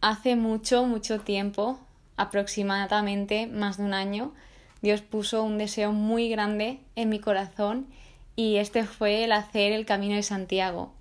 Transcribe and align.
Hace 0.00 0.36
mucho, 0.36 0.84
mucho 0.84 1.18
tiempo, 1.18 1.76
aproximadamente 2.16 3.48
más 3.48 3.78
de 3.78 3.82
un 3.82 3.94
año, 3.94 4.32
Dios 4.80 5.00
puso 5.00 5.42
un 5.42 5.58
deseo 5.58 5.90
muy 5.90 6.28
grande 6.28 6.78
en 6.94 7.08
mi 7.08 7.18
corazón 7.18 7.88
y 8.36 8.58
este 8.58 8.84
fue 8.84 9.24
el 9.24 9.32
hacer 9.32 9.72
el 9.72 9.86
camino 9.86 10.14
de 10.14 10.22
Santiago. 10.22 10.92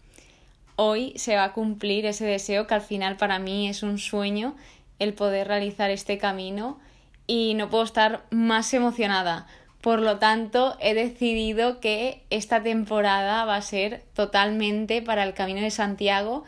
Hoy 0.78 1.14
se 1.16 1.36
va 1.36 1.44
a 1.44 1.54
cumplir 1.54 2.08
ese 2.08 2.26
deseo 2.26 2.66
que 2.66 2.74
al 2.74 2.82
final 2.82 3.18
para 3.18 3.38
mí 3.38 3.70
es 3.70 3.84
un 3.84 4.00
sueño 4.00 4.56
el 4.98 5.14
poder 5.14 5.48
realizar 5.48 5.92
este 5.92 6.18
camino 6.18 6.80
y 7.28 7.54
no 7.54 7.70
puedo 7.70 7.84
estar 7.84 8.26
más 8.32 8.74
emocionada. 8.74 9.46
Por 9.80 10.00
lo 10.00 10.18
tanto, 10.18 10.76
he 10.80 10.96
decidido 10.96 11.80
que 11.82 12.24
esta 12.32 12.64
temporada 12.64 13.46
va 13.46 13.58
a 13.58 13.62
ser 13.62 14.04
totalmente 14.16 15.04
para 15.04 15.24
el 15.24 15.36
Camino 15.36 15.62
de 15.62 15.70
Santiago 15.70 16.46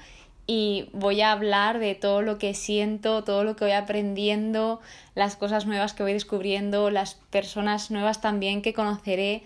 y 0.52 0.90
voy 0.94 1.22
a 1.22 1.32
hablar 1.32 1.78
de 1.78 1.94
todo 1.94 2.24
lo 2.24 2.40
que 2.40 2.56
siento, 2.56 3.24
todo 3.24 3.44
lo 3.44 3.56
que 3.56 3.66
voy 3.66 3.74
aprendiendo, 3.74 4.80
las 5.14 5.36
cosas 5.36 5.68
nuevas 5.68 5.94
que 5.94 6.02
voy 6.02 6.14
descubriendo, 6.14 6.90
las 6.90 7.14
personas 7.30 7.92
nuevas 7.92 8.20
también 8.20 8.64
que 8.64 8.74
conoceré, 8.74 9.44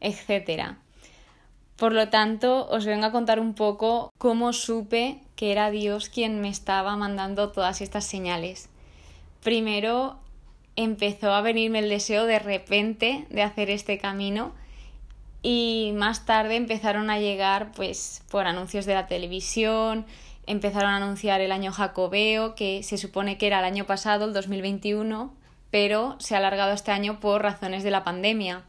etc. 0.00 0.76
Por 1.76 1.92
lo 1.92 2.08
tanto, 2.08 2.66
os 2.70 2.86
vengo 2.86 3.04
a 3.04 3.12
contar 3.12 3.38
un 3.38 3.52
poco 3.52 4.10
cómo 4.16 4.54
supe 4.54 5.18
que 5.34 5.52
era 5.52 5.70
Dios 5.70 6.08
quien 6.08 6.40
me 6.40 6.48
estaba 6.48 6.96
mandando 6.96 7.52
todas 7.52 7.82
estas 7.82 8.06
señales. 8.06 8.70
Primero 9.42 10.16
empezó 10.74 11.34
a 11.34 11.42
venirme 11.42 11.80
el 11.80 11.90
deseo 11.90 12.24
de 12.24 12.38
repente 12.38 13.26
de 13.28 13.42
hacer 13.42 13.68
este 13.68 13.98
camino 13.98 14.54
y 15.42 15.92
más 15.94 16.24
tarde 16.24 16.56
empezaron 16.56 17.10
a 17.10 17.20
llegar 17.20 17.72
pues 17.72 18.22
por 18.30 18.46
anuncios 18.46 18.86
de 18.86 18.94
la 18.94 19.06
televisión, 19.06 20.06
empezaron 20.46 20.90
a 20.90 20.96
anunciar 20.96 21.40
el 21.40 21.52
año 21.52 21.72
jacobeo, 21.72 22.54
que 22.54 22.82
se 22.82 22.98
supone 22.98 23.38
que 23.38 23.46
era 23.46 23.58
el 23.58 23.64
año 23.64 23.84
pasado, 23.84 24.24
el 24.24 24.32
2021, 24.32 25.34
pero 25.70 26.16
se 26.18 26.34
ha 26.34 26.38
alargado 26.38 26.72
este 26.72 26.92
año 26.92 27.20
por 27.20 27.42
razones 27.42 27.82
de 27.82 27.90
la 27.90 28.04
pandemia. 28.04 28.62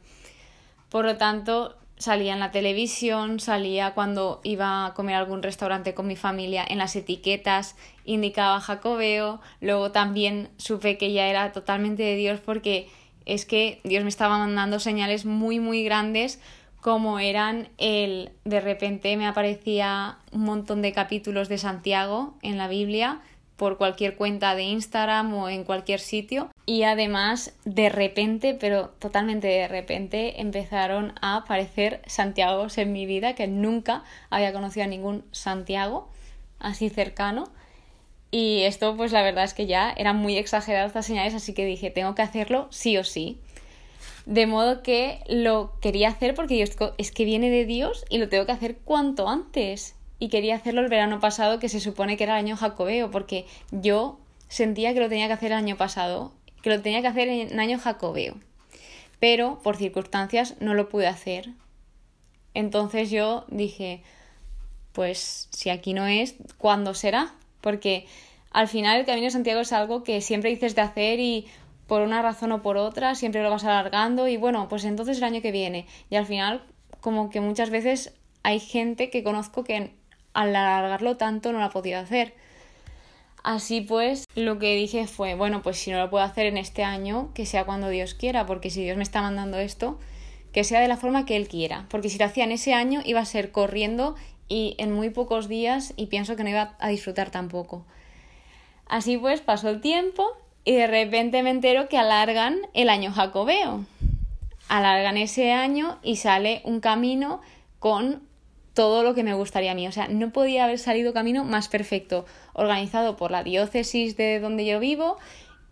Por 0.89 1.05
lo 1.05 1.17
tanto, 1.17 1.75
salía 1.97 2.33
en 2.33 2.39
la 2.39 2.51
televisión, 2.51 3.39
salía 3.39 3.93
cuando 3.93 4.39
iba 4.43 4.85
a 4.85 4.93
comer 4.93 5.15
a 5.15 5.19
algún 5.19 5.43
restaurante 5.43 5.93
con 5.93 6.07
mi 6.07 6.15
familia, 6.15 6.65
en 6.67 6.77
las 6.77 6.95
etiquetas 6.95 7.75
indicaba 8.05 8.61
jacobeo, 8.61 9.41
luego 9.61 9.91
también 9.91 10.49
supe 10.57 10.97
que 10.97 11.11
ya 11.11 11.27
era 11.27 11.51
totalmente 11.51 12.03
de 12.03 12.15
Dios 12.15 12.39
porque 12.39 12.89
es 13.25 13.45
que 13.45 13.81
Dios 13.83 14.03
me 14.03 14.09
estaba 14.09 14.37
mandando 14.37 14.79
señales 14.79 15.25
muy 15.25 15.59
muy 15.59 15.83
grandes 15.83 16.39
como 16.87 17.19
eran 17.19 17.67
el 17.77 18.31
de 18.45 18.61
repente 18.61 19.17
me 19.17 19.27
aparecía 19.27 20.19
un 20.31 20.43
montón 20.45 20.81
de 20.81 20.93
capítulos 20.93 21.49
de 21.49 21.57
Santiago 21.57 22.35
en 22.41 22.57
la 22.57 22.69
Biblia 22.69 23.19
por 23.57 23.77
cualquier 23.77 24.15
cuenta 24.15 24.55
de 24.55 24.63
Instagram 24.63 25.33
o 25.33 25.49
en 25.49 25.65
cualquier 25.65 25.99
sitio. 25.99 26.49
Y 26.65 26.83
además 26.83 27.53
de 27.65 27.89
repente, 27.89 28.53
pero 28.57 28.87
totalmente 28.99 29.47
de 29.47 29.67
repente 29.67 30.39
empezaron 30.39 31.11
a 31.19 31.35
aparecer 31.35 32.01
Santiagos 32.05 32.77
en 32.77 32.93
mi 32.93 33.05
vida 33.05 33.35
que 33.35 33.47
nunca 33.47 34.05
había 34.29 34.53
conocido 34.53 34.85
a 34.85 34.87
ningún 34.87 35.25
Santiago 35.33 36.07
así 36.57 36.89
cercano. 36.89 37.49
Y 38.31 38.61
esto 38.61 38.95
pues 38.95 39.11
la 39.11 39.23
verdad 39.23 39.43
es 39.43 39.53
que 39.53 39.67
ya 39.67 39.91
eran 39.91 40.15
muy 40.15 40.37
exageradas 40.37 40.87
estas 40.91 41.05
señales 41.05 41.35
así 41.35 41.53
que 41.53 41.65
dije 41.65 41.91
tengo 41.91 42.15
que 42.15 42.21
hacerlo 42.21 42.69
sí 42.69 42.97
o 42.97 43.03
sí 43.03 43.41
de 44.27 44.45
modo 44.45 44.83
que 44.83 45.21
lo 45.29 45.71
quería 45.79 46.09
hacer 46.09 46.35
porque 46.35 46.57
yo 46.57 46.65
es 46.97 47.11
que 47.11 47.23
viene 47.23 47.49
de 47.49 47.65
Dios 47.65 48.05
y 48.09 48.17
lo 48.17 48.27
tengo 48.27 48.45
que 48.45 48.51
hacer 48.51 48.77
cuanto 48.77 49.29
antes 49.29 49.95
y 50.19 50.27
quería 50.27 50.55
hacerlo 50.55 50.81
el 50.81 50.89
verano 50.89 51.21
pasado, 51.21 51.59
que 51.59 51.69
se 51.69 51.79
supone 51.79 52.17
que 52.17 52.25
era 52.25 52.37
el 52.37 52.45
año 52.45 52.57
jacobeo, 52.57 53.09
porque 53.09 53.45
yo 53.71 54.19
sentía 54.49 54.93
que 54.93 54.99
lo 54.99 55.07
tenía 55.07 55.27
que 55.27 55.33
hacer 55.33 55.53
el 55.53 55.57
año 55.57 55.77
pasado, 55.77 56.33
que 56.61 56.69
lo 56.69 56.81
tenía 56.81 57.01
que 57.01 57.07
hacer 57.07 57.29
en 57.29 57.57
año 57.57 57.79
jacobeo. 57.79 58.35
Pero 59.19 59.59
por 59.63 59.77
circunstancias 59.77 60.55
no 60.59 60.73
lo 60.73 60.89
pude 60.89 61.07
hacer. 61.07 61.51
Entonces 62.53 63.09
yo 63.09 63.45
dije, 63.47 64.01
pues 64.91 65.47
si 65.51 65.69
aquí 65.69 65.93
no 65.93 66.05
es, 66.05 66.35
¿cuándo 66.57 66.93
será? 66.95 67.33
Porque 67.61 68.07
al 68.51 68.67
final 68.67 68.99
el 68.99 69.05
Camino 69.05 69.25
de 69.25 69.31
Santiago 69.31 69.61
es 69.61 69.71
algo 69.71 70.03
que 70.03 70.19
siempre 70.19 70.49
dices 70.49 70.75
de 70.75 70.81
hacer 70.81 71.19
y 71.21 71.47
por 71.87 72.01
una 72.01 72.21
razón 72.21 72.51
o 72.51 72.61
por 72.61 72.77
otra 72.77 73.15
siempre 73.15 73.41
lo 73.41 73.49
vas 73.49 73.63
alargando 73.63 74.27
y 74.27 74.37
bueno, 74.37 74.67
pues 74.67 74.83
entonces 74.83 75.17
el 75.17 75.23
año 75.23 75.41
que 75.41 75.51
viene. 75.51 75.87
Y 76.09 76.15
al 76.15 76.25
final 76.25 76.63
como 77.01 77.29
que 77.29 77.41
muchas 77.41 77.69
veces 77.69 78.13
hay 78.43 78.59
gente 78.59 79.09
que 79.09 79.23
conozco 79.23 79.63
que 79.63 79.93
al 80.33 80.55
alargarlo 80.55 81.17
tanto 81.17 81.51
no 81.51 81.59
lo 81.59 81.65
ha 81.65 81.69
podido 81.69 81.99
hacer. 81.99 82.33
Así 83.43 83.81
pues, 83.81 84.25
lo 84.35 84.59
que 84.59 84.75
dije 84.75 85.07
fue, 85.07 85.33
bueno, 85.33 85.61
pues 85.61 85.77
si 85.77 85.91
no 85.91 85.99
lo 85.99 86.09
puedo 86.09 86.23
hacer 86.25 86.47
en 86.47 86.57
este 86.57 86.83
año, 86.83 87.31
que 87.33 87.45
sea 87.45 87.63
cuando 87.63 87.87
Dios 87.87 88.13
quiera, 88.13 88.45
porque 88.45 88.69
si 88.69 88.83
Dios 88.83 88.97
me 88.97 89.03
está 89.03 89.21
mandando 89.21 89.57
esto, 89.57 89.99
que 90.51 90.65
sea 90.65 90.81
de 90.81 90.89
la 90.89 90.97
forma 90.97 91.25
que 91.25 91.37
Él 91.37 91.47
quiera, 91.47 91.85
porque 91.89 92.09
si 92.09 92.17
lo 92.17 92.25
hacía 92.25 92.43
en 92.43 92.51
ese 92.51 92.73
año 92.73 93.01
iba 93.05 93.21
a 93.21 93.25
ser 93.25 93.51
corriendo 93.51 94.15
y 94.49 94.75
en 94.79 94.91
muy 94.91 95.11
pocos 95.11 95.47
días 95.47 95.93
y 95.95 96.07
pienso 96.07 96.35
que 96.35 96.43
no 96.43 96.49
iba 96.49 96.75
a 96.79 96.89
disfrutar 96.89 97.31
tampoco. 97.31 97.85
Así 98.85 99.17
pues, 99.17 99.39
pasó 99.39 99.69
el 99.69 99.79
tiempo 99.79 100.37
y 100.67 100.75
de 100.75 100.85
repente 100.85 101.43
me 101.43 101.49
entero 101.49 101.87
que 101.87 101.97
alargan 101.97 102.57
el 102.73 102.89
año 102.89 103.13
jacobeo. 103.13 103.85
Alargan 104.67 105.15
ese 105.15 105.53
año 105.53 105.97
y 106.03 106.17
sale 106.17 106.59
un 106.65 106.81
camino 106.81 107.39
con 107.79 108.21
todo 108.73 109.01
lo 109.01 109.15
que 109.15 109.23
me 109.23 109.33
gustaría 109.33 109.71
a 109.71 109.75
mí. 109.75 109.87
O 109.87 109.93
sea, 109.93 110.09
no 110.09 110.33
podía 110.33 110.65
haber 110.65 110.77
salido 110.77 111.13
camino 111.13 111.45
más 111.45 111.69
perfecto, 111.69 112.25
organizado 112.51 113.15
por 113.15 113.31
la 113.31 113.45
diócesis 113.45 114.17
de 114.17 114.41
donde 114.41 114.65
yo 114.65 114.81
vivo 114.81 115.17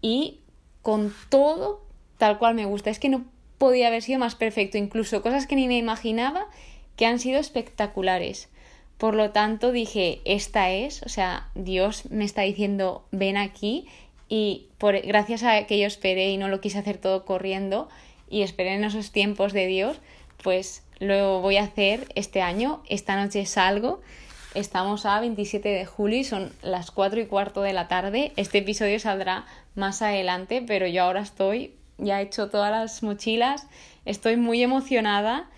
y 0.01 0.39
con 0.81 1.13
todo 1.27 1.83
tal 2.17 2.37
cual 2.37 2.55
me 2.55 2.63
gusta. 2.63 2.89
Es 2.89 2.99
que 2.99 3.09
no 3.09 3.25
podía 3.57 3.87
haber 3.87 4.01
sido 4.01 4.19
más 4.19 4.35
perfecto, 4.35 4.77
incluso 4.77 5.21
cosas 5.21 5.45
que 5.45 5.57
ni 5.57 5.67
me 5.67 5.77
imaginaba 5.77 6.47
que 6.95 7.05
han 7.05 7.19
sido 7.19 7.37
espectaculares. 7.41 8.47
Por 8.97 9.13
lo 9.13 9.31
tanto 9.31 9.73
dije, 9.73 10.21
esta 10.23 10.71
es, 10.71 11.03
o 11.03 11.09
sea, 11.09 11.49
Dios 11.53 12.09
me 12.11 12.23
está 12.23 12.43
diciendo, 12.43 13.05
ven 13.11 13.35
aquí 13.35 13.87
y 14.27 14.67
por, 14.77 14.99
gracias 15.01 15.43
a 15.43 15.65
que 15.65 15.79
yo 15.79 15.85
esperé 15.85 16.29
y 16.29 16.37
no 16.37 16.47
lo 16.47 16.61
quise 16.61 16.79
hacer 16.79 16.97
todo 16.97 17.25
corriendo 17.25 17.89
y 18.29 18.41
esperé 18.41 18.73
en 18.73 18.83
esos 18.83 19.11
tiempos 19.11 19.53
de 19.53 19.67
Dios, 19.67 19.99
pues 20.41 20.83
lo 20.99 21.41
voy 21.41 21.57
a 21.57 21.63
hacer 21.63 22.07
este 22.15 22.41
año. 22.41 22.81
Esta 22.89 23.15
noche 23.15 23.45
salgo. 23.45 24.01
Estamos 24.53 25.05
a 25.05 25.19
27 25.19 25.67
de 25.67 25.85
julio 25.85 26.19
y 26.19 26.23
son 26.23 26.53
las 26.61 26.89
4 26.91 27.19
y 27.19 27.25
cuarto 27.25 27.61
de 27.61 27.73
la 27.73 27.87
tarde. 27.87 28.31
Este 28.37 28.59
episodio 28.59 28.99
saldrá 28.99 29.45
más 29.75 30.01
adelante, 30.01 30.63
pero 30.65 30.87
yo 30.87 31.03
ahora 31.03 31.21
estoy, 31.21 31.75
ya 31.97 32.21
he 32.21 32.23
hecho 32.23 32.49
todas 32.49 32.71
las 32.71 33.03
mochilas, 33.03 33.67
estoy 34.05 34.37
muy 34.37 34.63
emocionada 34.63 35.49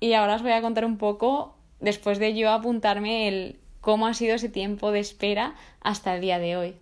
y 0.00 0.14
ahora 0.14 0.36
os 0.36 0.42
voy 0.42 0.52
a 0.52 0.62
contar 0.62 0.86
un 0.86 0.96
poco, 0.96 1.54
después 1.80 2.18
de 2.18 2.34
yo 2.34 2.50
apuntarme, 2.50 3.28
el 3.28 3.60
cómo 3.82 4.06
ha 4.06 4.14
sido 4.14 4.34
ese 4.34 4.48
tiempo 4.48 4.90
de 4.90 5.00
espera 5.00 5.54
hasta 5.80 6.14
el 6.14 6.22
día 6.22 6.38
de 6.38 6.56
hoy. 6.56 6.76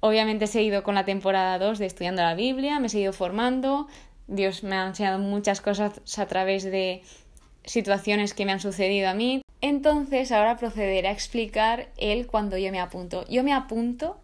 Obviamente 0.00 0.44
he 0.44 0.48
seguido 0.48 0.82
con 0.82 0.94
la 0.94 1.04
temporada 1.04 1.58
2 1.58 1.78
de 1.78 1.86
estudiando 1.86 2.22
la 2.22 2.34
Biblia, 2.34 2.78
me 2.78 2.86
he 2.86 2.90
seguido 2.90 3.12
formando, 3.12 3.88
Dios 4.28 4.62
me 4.62 4.76
ha 4.76 4.86
enseñado 4.86 5.18
muchas 5.18 5.60
cosas 5.60 6.18
a 6.18 6.26
través 6.26 6.64
de 6.64 7.02
situaciones 7.64 8.34
que 8.34 8.44
me 8.44 8.52
han 8.52 8.60
sucedido 8.60 9.08
a 9.08 9.14
mí. 9.14 9.42
Entonces 9.60 10.30
ahora 10.30 10.56
procederé 10.56 11.08
a 11.08 11.12
explicar 11.12 11.88
él 11.96 12.26
cuando 12.26 12.56
yo 12.56 12.70
me 12.70 12.80
apunto. 12.80 13.26
Yo 13.28 13.42
me 13.42 13.52
apunto 13.52 14.18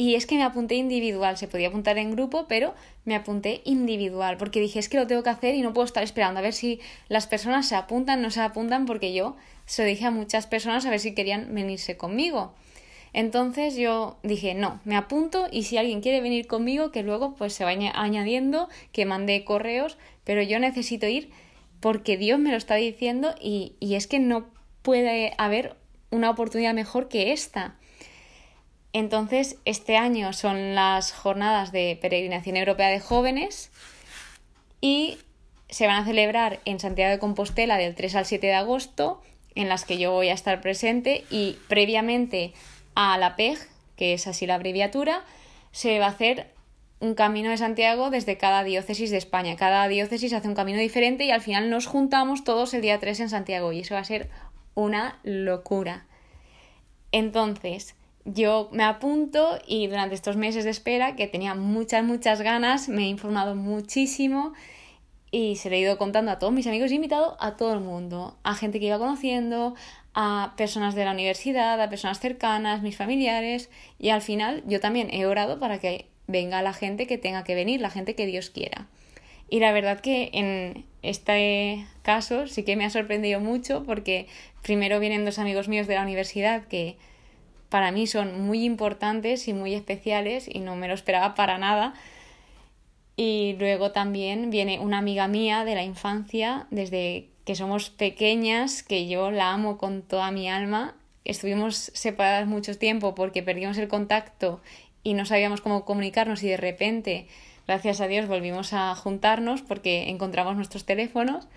y 0.00 0.14
es 0.14 0.26
que 0.26 0.36
me 0.36 0.44
apunté 0.44 0.76
individual, 0.76 1.36
se 1.36 1.48
podía 1.48 1.68
apuntar 1.68 1.98
en 1.98 2.12
grupo, 2.12 2.46
pero 2.46 2.74
me 3.04 3.16
apunté 3.16 3.62
individual, 3.64 4.36
porque 4.36 4.60
dije 4.60 4.78
es 4.78 4.88
que 4.88 4.96
lo 4.96 5.08
tengo 5.08 5.24
que 5.24 5.30
hacer 5.30 5.56
y 5.56 5.62
no 5.62 5.72
puedo 5.72 5.86
estar 5.86 6.04
esperando 6.04 6.38
a 6.38 6.42
ver 6.42 6.52
si 6.52 6.78
las 7.08 7.26
personas 7.26 7.66
se 7.66 7.74
apuntan, 7.74 8.22
no 8.22 8.30
se 8.30 8.40
apuntan, 8.40 8.86
porque 8.86 9.12
yo 9.12 9.34
se 9.66 9.82
lo 9.82 9.88
dije 9.88 10.04
a 10.06 10.12
muchas 10.12 10.46
personas 10.46 10.86
a 10.86 10.90
ver 10.90 11.00
si 11.00 11.14
querían 11.14 11.52
venirse 11.52 11.96
conmigo. 11.96 12.54
Entonces 13.12 13.76
yo 13.76 14.18
dije, 14.22 14.54
no, 14.54 14.80
me 14.84 14.96
apunto 14.96 15.46
y 15.50 15.64
si 15.64 15.76
alguien 15.76 16.00
quiere 16.00 16.20
venir 16.20 16.46
conmigo, 16.46 16.90
que 16.90 17.02
luego 17.02 17.34
pues 17.34 17.52
se 17.52 17.64
vaya 17.64 17.92
añadiendo, 17.94 18.68
que 18.92 19.06
mande 19.06 19.44
correos, 19.44 19.98
pero 20.24 20.42
yo 20.42 20.58
necesito 20.58 21.06
ir 21.06 21.30
porque 21.80 22.16
Dios 22.16 22.38
me 22.38 22.50
lo 22.50 22.56
está 22.56 22.74
diciendo 22.74 23.34
y, 23.40 23.74
y 23.80 23.94
es 23.94 24.06
que 24.06 24.18
no 24.18 24.46
puede 24.82 25.32
haber 25.38 25.76
una 26.10 26.30
oportunidad 26.30 26.74
mejor 26.74 27.08
que 27.08 27.32
esta. 27.32 27.76
Entonces, 28.92 29.58
este 29.64 29.96
año 29.96 30.32
son 30.32 30.74
las 30.74 31.12
jornadas 31.12 31.72
de 31.72 31.98
peregrinación 32.00 32.56
europea 32.56 32.88
de 32.88 33.00
jóvenes 33.00 33.70
y 34.80 35.18
se 35.68 35.86
van 35.86 36.02
a 36.02 36.04
celebrar 36.04 36.60
en 36.64 36.80
Santiago 36.80 37.10
de 37.10 37.18
Compostela 37.18 37.76
del 37.76 37.94
3 37.94 38.14
al 38.16 38.26
7 38.26 38.46
de 38.46 38.54
agosto, 38.54 39.20
en 39.54 39.68
las 39.68 39.84
que 39.84 39.98
yo 39.98 40.12
voy 40.12 40.28
a 40.28 40.34
estar 40.34 40.60
presente 40.60 41.24
y 41.30 41.58
previamente 41.68 42.54
a 43.00 43.16
la 43.16 43.36
PEG, 43.36 43.60
que 43.94 44.12
es 44.12 44.26
así 44.26 44.44
la 44.44 44.56
abreviatura, 44.56 45.22
se 45.70 46.00
va 46.00 46.06
a 46.06 46.10
hacer 46.10 46.50
un 46.98 47.14
camino 47.14 47.48
de 47.48 47.56
Santiago 47.56 48.10
desde 48.10 48.36
cada 48.38 48.64
diócesis 48.64 49.12
de 49.12 49.18
España. 49.18 49.54
Cada 49.54 49.86
diócesis 49.86 50.32
hace 50.32 50.48
un 50.48 50.56
camino 50.56 50.80
diferente 50.80 51.24
y 51.24 51.30
al 51.30 51.40
final 51.40 51.70
nos 51.70 51.86
juntamos 51.86 52.42
todos 52.42 52.74
el 52.74 52.82
día 52.82 52.98
3 52.98 53.20
en 53.20 53.30
Santiago 53.30 53.70
y 53.70 53.80
eso 53.80 53.94
va 53.94 54.00
a 54.00 54.04
ser 54.04 54.28
una 54.74 55.20
locura. 55.22 56.06
Entonces, 57.12 57.94
yo 58.24 58.68
me 58.72 58.82
apunto 58.82 59.60
y 59.64 59.86
durante 59.86 60.16
estos 60.16 60.36
meses 60.36 60.64
de 60.64 60.70
espera, 60.70 61.14
que 61.14 61.28
tenía 61.28 61.54
muchas, 61.54 62.02
muchas 62.02 62.40
ganas, 62.40 62.88
me 62.88 63.04
he 63.04 63.08
informado 63.08 63.54
muchísimo 63.54 64.54
y 65.30 65.54
se 65.54 65.70
lo 65.70 65.76
he 65.76 65.80
ido 65.80 65.98
contando 65.98 66.32
a 66.32 66.40
todos 66.40 66.52
mis 66.52 66.66
amigos, 66.66 66.90
he 66.90 66.94
invitado 66.94 67.36
a 67.38 67.56
todo 67.56 67.74
el 67.74 67.80
mundo, 67.80 68.36
a 68.42 68.56
gente 68.56 68.80
que 68.80 68.86
iba 68.86 68.98
conociendo, 68.98 69.76
a 70.20 70.54
personas 70.56 70.96
de 70.96 71.04
la 71.04 71.12
universidad, 71.12 71.80
a 71.80 71.88
personas 71.88 72.18
cercanas, 72.18 72.82
mis 72.82 72.96
familiares 72.96 73.70
y 74.00 74.08
al 74.08 74.20
final 74.20 74.64
yo 74.66 74.80
también 74.80 75.14
he 75.14 75.26
orado 75.26 75.60
para 75.60 75.78
que 75.78 76.06
venga 76.26 76.60
la 76.60 76.72
gente 76.72 77.06
que 77.06 77.18
tenga 77.18 77.44
que 77.44 77.54
venir, 77.54 77.80
la 77.80 77.88
gente 77.88 78.16
que 78.16 78.26
Dios 78.26 78.50
quiera. 78.50 78.88
Y 79.48 79.60
la 79.60 79.70
verdad 79.70 80.00
que 80.00 80.30
en 80.32 80.84
este 81.02 81.86
caso 82.02 82.48
sí 82.48 82.64
que 82.64 82.74
me 82.74 82.84
ha 82.84 82.90
sorprendido 82.90 83.38
mucho 83.38 83.84
porque 83.84 84.26
primero 84.60 84.98
vienen 84.98 85.24
dos 85.24 85.38
amigos 85.38 85.68
míos 85.68 85.86
de 85.86 85.94
la 85.94 86.02
universidad 86.02 86.64
que 86.64 86.96
para 87.68 87.92
mí 87.92 88.08
son 88.08 88.44
muy 88.44 88.64
importantes 88.64 89.46
y 89.46 89.52
muy 89.52 89.72
especiales 89.72 90.50
y 90.52 90.58
no 90.58 90.74
me 90.74 90.88
lo 90.88 90.94
esperaba 90.94 91.36
para 91.36 91.58
nada. 91.58 91.94
Y 93.14 93.54
luego 93.60 93.92
también 93.92 94.50
viene 94.50 94.80
una 94.80 94.98
amiga 94.98 95.28
mía 95.28 95.64
de 95.64 95.76
la 95.76 95.84
infancia, 95.84 96.66
desde 96.72 97.28
que 97.48 97.54
somos 97.54 97.88
pequeñas, 97.88 98.82
que 98.82 99.08
yo 99.08 99.30
la 99.30 99.54
amo 99.54 99.78
con 99.78 100.02
toda 100.02 100.30
mi 100.30 100.50
alma. 100.50 100.94
Estuvimos 101.24 101.76
separadas 101.94 102.46
mucho 102.46 102.76
tiempo 102.76 103.14
porque 103.14 103.42
perdimos 103.42 103.78
el 103.78 103.88
contacto 103.88 104.60
y 105.02 105.14
no 105.14 105.24
sabíamos 105.24 105.62
cómo 105.62 105.86
comunicarnos 105.86 106.42
y 106.42 106.48
de 106.48 106.58
repente, 106.58 107.26
gracias 107.66 108.02
a 108.02 108.06
Dios, 108.06 108.28
volvimos 108.28 108.74
a 108.74 108.94
juntarnos 108.94 109.62
porque 109.62 110.10
encontramos 110.10 110.56
nuestros 110.56 110.84
teléfonos 110.84 111.48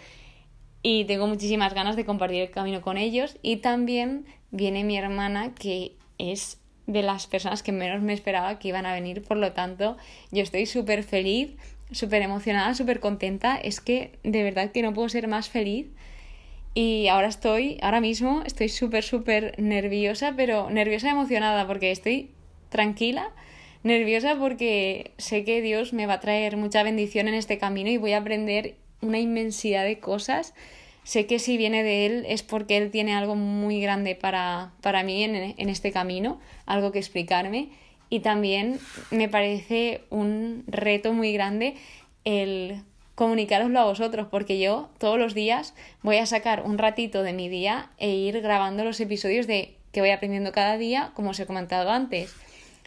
y 0.82 1.04
tengo 1.04 1.28
muchísimas 1.28 1.74
ganas 1.74 1.98
de 1.98 2.06
compartir 2.06 2.44
el 2.44 2.52
camino 2.52 2.80
con 2.80 2.98
ellos 2.98 3.36
y 3.42 3.58
también 3.58 4.26
viene 4.50 4.86
mi 4.86 4.98
hermana 4.98 5.54
que 5.56 5.98
es 6.18 6.62
de 6.88 7.04
las 7.04 7.28
personas 7.28 7.64
que 7.64 7.74
menos 7.74 8.02
me 8.02 8.14
esperaba 8.14 8.60
que 8.60 8.70
iban 8.70 8.86
a 8.86 8.94
venir, 8.94 9.24
por 9.24 9.36
lo 9.36 9.52
tanto 9.52 9.98
yo 10.32 10.42
estoy 10.42 10.68
súper 10.68 11.04
feliz, 11.04 11.58
súper 11.92 12.22
emocionada, 12.22 12.74
súper 12.74 13.00
contenta, 13.00 13.58
es 13.58 13.82
que 13.82 14.12
de 14.24 14.44
verdad 14.44 14.72
que 14.72 14.82
no 14.82 14.94
puedo 14.94 15.10
ser 15.10 15.28
más 15.28 15.50
feliz 15.50 15.88
y 16.74 17.08
ahora 17.08 17.28
estoy, 17.28 17.78
ahora 17.82 18.02
mismo 18.02 18.44
estoy 18.46 18.70
súper, 18.70 19.04
súper 19.04 19.60
nerviosa, 19.60 20.34
pero 20.36 20.70
nerviosa 20.70 21.08
y 21.08 21.12
emocionada 21.12 21.68
porque 21.68 21.92
estoy 21.92 22.30
tranquila, 22.70 23.30
nerviosa 23.84 24.38
porque 24.38 25.12
sé 25.18 25.44
que 25.44 25.62
Dios 25.62 25.94
me 25.94 26.06
va 26.06 26.14
a 26.14 26.20
traer 26.20 26.58
mucha 26.58 26.84
bendición 26.84 27.28
en 27.28 27.34
este 27.34 27.58
camino 27.58 27.90
y 27.90 27.98
voy 27.98 28.14
a 28.14 28.20
aprender 28.20 28.76
una 29.02 29.20
inmensidad 29.20 29.84
de 29.84 30.00
cosas 30.00 30.54
sé 31.04 31.26
que 31.26 31.40
si 31.40 31.58
viene 31.58 31.84
de 31.84 32.06
él 32.06 32.26
es 32.28 32.44
porque 32.44 32.78
él 32.78 32.92
tiene 32.92 33.16
algo 33.16 33.36
muy 33.36 33.82
grande 33.82 34.16
para, 34.16 34.72
para 34.82 35.04
mí 35.04 35.24
en, 35.24 35.36
en, 35.36 35.70
este 35.70 35.92
camino, 35.92 36.40
algo 36.66 36.92
que 36.92 37.00
explicarme. 37.00 37.70
Y 38.12 38.20
también 38.20 38.78
me 39.10 39.30
parece 39.30 40.02
un 40.10 40.66
reto 40.68 41.14
muy 41.14 41.32
grande 41.32 41.78
el 42.26 42.84
comunicaroslo 43.16 43.80
a 43.80 43.86
vosotros, 43.86 44.28
porque 44.30 44.60
yo 44.60 44.90
todos 44.98 45.18
los 45.18 45.34
días 45.34 45.74
voy 46.04 46.18
a 46.18 46.26
sacar 46.26 46.64
un 46.66 46.78
ratito 46.78 47.24
de 47.24 47.32
mi 47.32 47.48
día 47.48 47.90
e 47.98 48.10
ir 48.10 48.42
grabando 48.42 48.84
los 48.84 49.00
episodios 49.00 49.48
de 49.48 49.76
que 49.94 50.02
voy 50.02 50.10
aprendiendo 50.10 50.52
cada 50.52 50.78
día, 50.78 51.12
como 51.14 51.30
os 51.30 51.40
he 51.40 51.46
comentado 51.46 51.90
antes. 51.90 52.36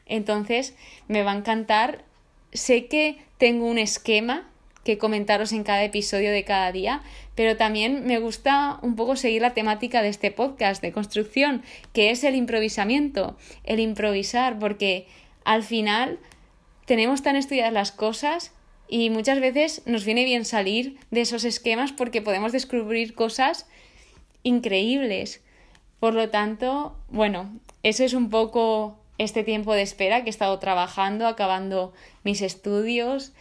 Entonces, 0.05 0.77
me 1.09 1.23
va 1.23 1.33
a 1.33 1.37
encantar. 1.37 2.05
Sé 2.53 2.87
que 2.87 3.17
tengo 3.39 3.67
un 3.67 3.79
esquema 3.79 4.47
que 4.85 4.99
comentaros 4.99 5.53
en 5.53 5.65
cada 5.65 5.83
episodio 5.83 6.31
de 6.31 6.45
cada 6.45 6.71
día, 6.71 7.03
pero 7.35 7.57
también 7.57 8.07
me 8.07 8.19
gusta 8.19 8.79
un 8.83 8.97
poco 8.97 9.17
seguir 9.17 9.43
la 9.43 9.55
temática 9.55 10.03
de 10.03 10.09
este 10.09 10.31
podcast 10.31 10.83
de 10.83 10.93
construcción, 10.93 11.63
que 11.93 12.11
es 12.11 12.23
el 12.23 12.35
improvisamiento, 12.35 13.37
el 13.65 13.81
improvisar, 13.81 14.59
porque 14.59 15.07
al 15.45 15.63
final 15.63 16.19
tenemos 16.85 17.23
tan 17.23 17.37
estudiadas 17.37 17.73
las 17.73 17.93
cosas 17.93 18.53
y 18.89 19.11
muchas 19.11 19.41
veces 19.41 19.83
nos 19.87 20.05
viene 20.05 20.25
bien 20.25 20.45
salir 20.45 20.99
de 21.11 21.23
esos 21.23 21.45
esquemas 21.45 21.93
porque 21.93 22.23
podemos 22.23 22.53
descubrir 22.53 23.15
cosas 23.15 23.67
increíbles. 24.43 25.43
Por 26.01 26.15
lo 26.15 26.29
tanto, 26.29 26.97
bueno, 27.09 27.59
eso 27.83 28.05
es 28.05 28.13
un 28.13 28.29
poco 28.29 28.99
este 29.19 29.45
tiempo 29.45 29.73
de 29.73 29.83
espera 29.83 30.23
que 30.23 30.29
he 30.29 30.31
estado 30.31 30.59
trabajando, 30.59 31.27
acabando 31.27 31.93
mis 32.25 32.43
estudios 32.43 33.33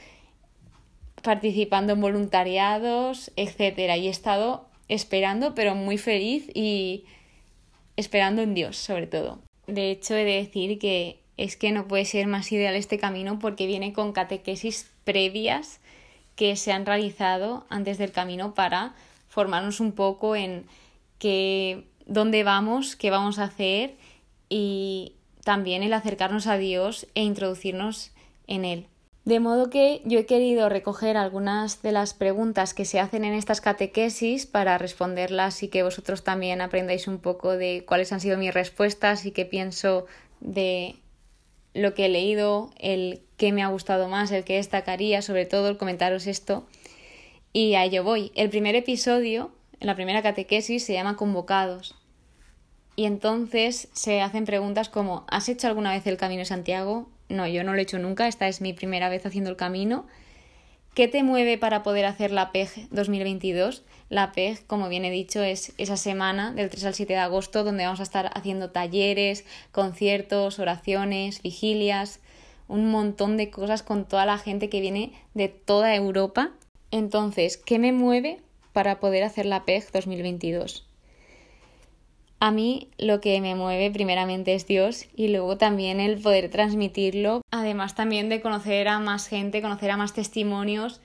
participando 1.24 1.94
en 1.94 2.02
voluntariados, 2.02 3.32
etcétera. 3.36 3.98
Y 3.98 4.08
he 4.08 4.12
estado 4.12 4.68
esperando, 4.88 5.56
pero 5.56 5.74
muy 5.74 5.98
feliz 5.98 6.50
y 6.54 7.06
esperando 7.96 8.42
en 8.42 8.54
Dios, 8.54 8.78
sobre 8.78 9.08
todo. 9.08 9.40
De 9.66 9.92
hecho, 9.92 10.16
he 10.16 10.26
de 10.26 10.44
decir 10.44 10.78
que 10.78 11.20
es 11.38 11.58
que 11.58 11.72
no 11.72 11.88
puede 11.88 12.06
ser 12.06 12.28
más 12.28 12.52
ideal 12.52 12.76
este 12.76 13.00
camino 13.00 13.40
porque 13.40 13.66
viene 13.66 13.94
con 13.94 14.14
catequesis 14.14 14.92
previas 15.04 15.80
que 16.36 16.56
se 16.56 16.72
han 16.72 16.86
realizado 16.86 17.66
antes 17.70 17.98
del 17.98 18.12
camino 18.12 18.54
para 18.54 18.94
formarnos 19.30 19.80
un 19.80 19.94
poco 19.94 20.36
en 20.36 20.66
qué, 21.18 21.86
dónde 22.06 22.44
vamos, 22.44 22.96
qué 22.96 23.10
vamos 23.10 23.40
a 23.40 23.46
hacer 23.46 23.96
y 24.50 25.14
también 25.44 25.84
el 25.84 25.94
acercarnos 25.94 26.48
a 26.48 26.58
Dios 26.58 27.08
e 27.16 27.24
introducirnos 27.24 28.12
en 28.48 28.66
Él. 28.66 28.88
De 29.26 29.40
modo 29.40 29.70
que 29.70 30.02
yo 30.04 30.20
he 30.20 30.26
querido 30.26 30.68
recoger 30.68 31.16
algunas 31.16 31.82
de 31.82 31.94
las 31.94 32.14
preguntas 32.14 32.74
que 32.74 32.84
se 32.84 33.00
hacen 33.00 33.24
en 33.24 33.34
estas 33.34 33.62
catequesis 33.62 34.46
para 34.46 34.78
responderlas 34.78 35.64
y 35.64 35.70
que 35.70 35.84
vosotros 35.84 36.26
también 36.26 36.60
aprendáis 36.60 37.08
un 37.08 37.20
poco 37.20 37.56
de 37.56 37.86
cuáles 37.88 38.12
han 38.12 38.20
sido 38.20 38.38
mis 38.38 38.54
respuestas 38.54 39.26
y 39.26 39.32
qué 39.32 39.46
pienso 39.46 40.08
de 40.42 40.96
lo 41.74 41.94
que 41.94 42.08
he 42.08 42.10
leído, 42.10 42.72
el 42.78 43.22
qué 43.38 43.54
me 43.54 43.64
ha 43.64 43.68
gustado 43.68 44.10
más, 44.10 44.30
el 44.32 44.44
que 44.44 44.58
destacaría, 44.58 45.22
sobre 45.22 45.46
todo 45.46 45.70
el 45.70 45.78
comentaros 45.78 46.28
esto. 46.28 46.68
Y 47.54 47.76
a 47.76 47.86
ello 47.86 48.04
voy. 48.04 48.34
El 48.36 48.50
primer 48.50 48.76
episodio, 48.76 49.52
en 49.80 49.88
la 49.88 49.96
primera 49.96 50.22
catequesis, 50.22 50.84
se 50.84 50.94
llama 50.94 51.16
Convocados. 51.16 51.96
Y 52.96 53.06
entonces 53.06 53.90
se 53.94 54.22
hacen 54.22 54.46
preguntas 54.46 54.90
como 54.90 55.26
¿Has 55.28 55.50
hecho 55.50 55.68
alguna 55.68 55.92
vez 55.92 56.06
el 56.06 56.18
Camino 56.18 56.40
de 56.40 56.46
Santiago? 56.46 57.10
No, 57.30 57.48
yo 57.48 57.64
no 57.64 57.74
lo 57.74 57.80
he 57.80 57.84
hecho 57.84 58.00
nunca, 58.00 58.28
esta 58.28 58.48
es 58.48 58.62
mi 58.62 58.74
primera 58.74 59.10
vez 59.10 59.26
haciendo 59.26 59.50
el 59.50 59.56
camino. 59.56 60.06
¿Qué 60.94 61.08
te 61.08 61.24
mueve 61.24 61.58
para 61.58 61.82
poder 61.82 62.06
hacer 62.06 62.30
la 62.30 62.52
PEG 62.52 62.90
2022? 62.92 63.84
La 64.10 64.32
PEG, 64.32 64.68
como 64.68 64.90
bien 64.90 65.06
he 65.06 65.10
dicho, 65.10 65.42
es 65.42 65.74
esa 65.80 65.98
semana 65.98 66.54
del 66.54 66.70
3 66.70 66.86
al 66.86 66.94
7 66.94 67.14
de 67.14 67.20
agosto 67.20 67.64
donde 67.64 67.86
vamos 67.86 68.00
a 68.00 68.04
estar 68.04 68.30
haciendo 68.36 68.70
talleres, 68.70 69.44
conciertos, 69.72 70.60
oraciones, 70.60 71.42
vigilias, 71.42 72.20
un 72.68 72.92
montón 72.92 73.38
de 73.38 73.50
cosas 73.50 73.82
con 73.82 74.06
toda 74.06 74.28
la 74.28 74.38
gente 74.38 74.70
que 74.70 74.82
viene 74.82 75.14
de 75.34 75.48
toda 75.48 75.96
Europa. 75.96 76.52
Entonces, 76.92 77.58
¿qué 77.58 77.80
me 77.80 77.92
mueve 77.92 78.42
para 78.72 79.00
poder 79.00 79.24
hacer 79.24 79.48
la 79.48 79.66
PEG 79.66 79.92
2022? 79.92 80.86
A 82.44 82.52
mí 82.52 82.90
lo 82.98 83.22
que 83.22 83.40
me 83.40 83.56
mueve 83.56 83.90
primeramente 83.90 84.54
es 84.54 84.68
Dios 84.68 85.06
y 85.16 85.30
luego 85.30 85.58
también 85.58 86.02
el 86.02 86.20
poder 86.20 86.50
transmitirlo, 86.50 87.40
además 87.52 87.96
también 87.96 88.28
de 88.28 88.42
conocer 88.42 88.90
a 88.90 89.00
más 89.00 89.30
gente, 89.30 89.62
conocer 89.62 89.92
a 89.92 89.96
más 89.96 90.12
testimonios 90.12 91.00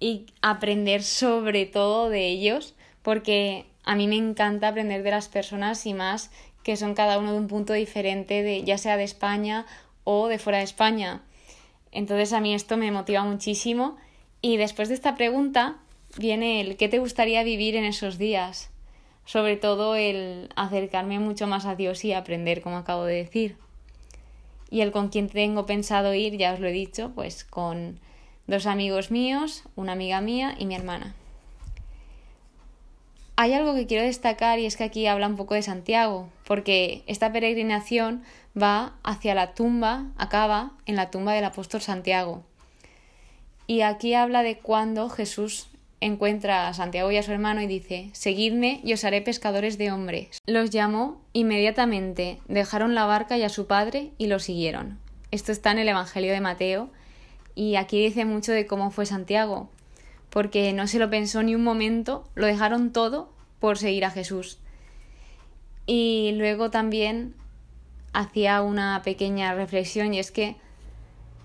y 0.00 0.26
aprender 0.42 1.04
sobre 1.04 1.64
todo 1.64 2.10
de 2.10 2.26
ellos, 2.26 2.74
porque 3.02 3.66
a 3.84 3.94
mí 3.94 4.08
me 4.08 4.16
encanta 4.16 4.66
aprender 4.66 5.04
de 5.04 5.12
las 5.12 5.28
personas 5.28 5.86
y 5.86 5.94
más 5.94 6.32
que 6.64 6.76
son 6.76 6.94
cada 6.94 7.20
uno 7.20 7.34
de 7.34 7.38
un 7.38 7.46
punto 7.46 7.72
diferente, 7.72 8.42
de, 8.42 8.64
ya 8.64 8.76
sea 8.76 8.96
de 8.96 9.04
España 9.04 9.66
o 10.02 10.26
de 10.26 10.40
fuera 10.40 10.58
de 10.58 10.64
España. 10.64 11.22
Entonces 11.92 12.32
a 12.32 12.40
mí 12.40 12.52
esto 12.52 12.76
me 12.76 12.90
motiva 12.90 13.22
muchísimo 13.22 13.96
y 14.42 14.56
después 14.56 14.88
de 14.88 14.96
esta 14.96 15.14
pregunta 15.14 15.76
viene 16.18 16.60
el 16.60 16.76
¿qué 16.76 16.88
te 16.88 16.98
gustaría 16.98 17.44
vivir 17.44 17.76
en 17.76 17.84
esos 17.84 18.18
días? 18.18 18.69
Sobre 19.30 19.56
todo 19.56 19.94
el 19.94 20.48
acercarme 20.56 21.20
mucho 21.20 21.46
más 21.46 21.64
a 21.64 21.76
Dios 21.76 22.04
y 22.04 22.12
aprender, 22.12 22.62
como 22.62 22.78
acabo 22.78 23.04
de 23.04 23.14
decir. 23.14 23.56
Y 24.70 24.80
el 24.80 24.90
con 24.90 25.08
quien 25.08 25.28
tengo 25.28 25.66
pensado 25.66 26.14
ir, 26.14 26.36
ya 26.36 26.52
os 26.52 26.58
lo 26.58 26.66
he 26.66 26.72
dicho, 26.72 27.12
pues 27.14 27.44
con 27.44 28.00
dos 28.48 28.66
amigos 28.66 29.12
míos, 29.12 29.62
una 29.76 29.92
amiga 29.92 30.20
mía 30.20 30.56
y 30.58 30.66
mi 30.66 30.74
hermana. 30.74 31.14
Hay 33.36 33.52
algo 33.52 33.72
que 33.76 33.86
quiero 33.86 34.02
destacar 34.02 34.58
y 34.58 34.66
es 34.66 34.76
que 34.76 34.82
aquí 34.82 35.06
habla 35.06 35.28
un 35.28 35.36
poco 35.36 35.54
de 35.54 35.62
Santiago, 35.62 36.28
porque 36.44 37.04
esta 37.06 37.30
peregrinación 37.30 38.24
va 38.60 38.94
hacia 39.04 39.36
la 39.36 39.54
tumba, 39.54 40.06
acaba 40.16 40.72
en 40.86 40.96
la 40.96 41.12
tumba 41.12 41.34
del 41.34 41.44
apóstol 41.44 41.82
Santiago. 41.82 42.42
Y 43.68 43.82
aquí 43.82 44.12
habla 44.12 44.42
de 44.42 44.58
cuando 44.58 45.08
Jesús 45.08 45.69
encuentra 46.00 46.68
a 46.68 46.74
Santiago 46.74 47.10
y 47.10 47.16
a 47.16 47.22
su 47.22 47.32
hermano 47.32 47.60
y 47.60 47.66
dice 47.66 48.10
Seguidme 48.12 48.80
y 48.84 48.92
os 48.92 49.04
haré 49.04 49.20
pescadores 49.20 49.78
de 49.78 49.92
hombres. 49.92 50.38
Los 50.46 50.70
llamó 50.70 51.20
inmediatamente, 51.32 52.38
dejaron 52.48 52.94
la 52.94 53.04
barca 53.04 53.36
y 53.38 53.42
a 53.42 53.48
su 53.48 53.66
padre 53.66 54.10
y 54.18 54.26
lo 54.26 54.38
siguieron. 54.38 54.98
Esto 55.30 55.52
está 55.52 55.70
en 55.70 55.78
el 55.78 55.88
Evangelio 55.88 56.32
de 56.32 56.40
Mateo 56.40 56.90
y 57.54 57.76
aquí 57.76 58.02
dice 58.02 58.24
mucho 58.24 58.52
de 58.52 58.66
cómo 58.66 58.90
fue 58.90 59.06
Santiago, 59.06 59.68
porque 60.30 60.72
no 60.72 60.86
se 60.86 60.98
lo 60.98 61.10
pensó 61.10 61.42
ni 61.42 61.54
un 61.54 61.64
momento, 61.64 62.28
lo 62.34 62.46
dejaron 62.46 62.92
todo 62.92 63.32
por 63.58 63.78
seguir 63.78 64.04
a 64.04 64.10
Jesús. 64.10 64.58
Y 65.86 66.32
luego 66.36 66.70
también 66.70 67.34
hacía 68.12 68.62
una 68.62 69.02
pequeña 69.04 69.54
reflexión 69.54 70.14
y 70.14 70.18
es 70.18 70.30
que 70.30 70.56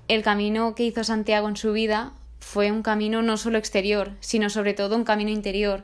el 0.08 0.24
camino 0.24 0.76
que 0.76 0.84
hizo 0.84 1.04
Santiago 1.04 1.50
en 1.50 1.58
su 1.58 1.74
vida 1.74 2.14
fue 2.46 2.72
un 2.72 2.84
camino 2.84 3.24
no 3.24 3.38
solo 3.38 3.58
exterior, 3.58 4.12
sino 4.20 4.52
sobre 4.52 4.76
todo 4.76 4.96
un 4.96 5.04
camino 5.04 5.32
interior. 5.32 5.84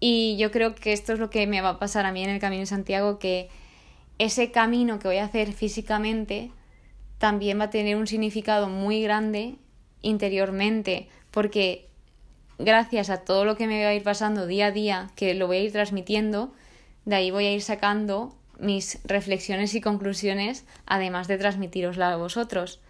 Y 0.00 0.38
yo 0.38 0.50
creo 0.50 0.74
que 0.74 0.94
esto 0.94 1.12
es 1.12 1.18
lo 1.18 1.28
que 1.28 1.46
me 1.46 1.60
va 1.60 1.68
a 1.68 1.78
pasar 1.78 2.06
a 2.06 2.10
mí 2.10 2.24
en 2.24 2.30
el 2.30 2.40
Camino 2.40 2.60
de 2.60 2.66
Santiago, 2.66 3.18
que 3.18 3.50
ese 4.18 4.50
camino 4.50 4.98
que 4.98 5.08
voy 5.08 5.18
a 5.18 5.26
hacer 5.26 5.52
físicamente 5.52 6.52
también 7.18 7.60
va 7.60 7.64
a 7.64 7.70
tener 7.70 7.96
un 7.96 8.06
significado 8.06 8.70
muy 8.70 9.02
grande 9.02 9.56
interiormente, 10.00 11.10
porque 11.30 11.86
gracias 12.58 13.10
a 13.10 13.18
todo 13.18 13.44
lo 13.44 13.56
que 13.56 13.66
me 13.66 13.84
va 13.84 13.90
a 13.90 13.94
ir 13.94 14.02
pasando 14.02 14.46
día 14.46 14.66
a 14.66 14.72
día, 14.72 15.10
que 15.16 15.34
lo 15.34 15.48
voy 15.48 15.58
a 15.58 15.60
ir 15.60 15.72
transmitiendo, 15.72 16.50
de 17.04 17.16
ahí 17.16 17.30
voy 17.30 17.44
a 17.44 17.52
ir 17.52 17.62
sacando 17.62 18.34
mis 18.58 19.00
reflexiones 19.04 19.74
y 19.74 19.82
conclusiones, 19.82 20.64
además 20.86 21.28
de 21.28 21.36
transmitirosla 21.36 22.14
a 22.14 22.16
vosotros. 22.16 22.80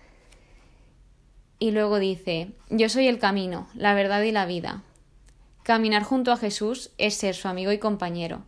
Y 1.61 1.71
luego 1.73 1.99
dice, 1.99 2.49
yo 2.71 2.89
soy 2.89 3.07
el 3.07 3.19
camino, 3.19 3.69
la 3.75 3.95
verdad 3.95 4.23
y 4.23 4.33
la 4.33 4.47
vida. 4.47 4.83
Caminar 5.63 6.03
junto 6.03 6.33
a 6.33 6.39
Jesús 6.39 6.91
es 6.97 7.15
ser 7.15 7.35
su 7.35 7.49
amigo 7.49 7.71
y 7.71 7.79
compañero. 7.79 8.43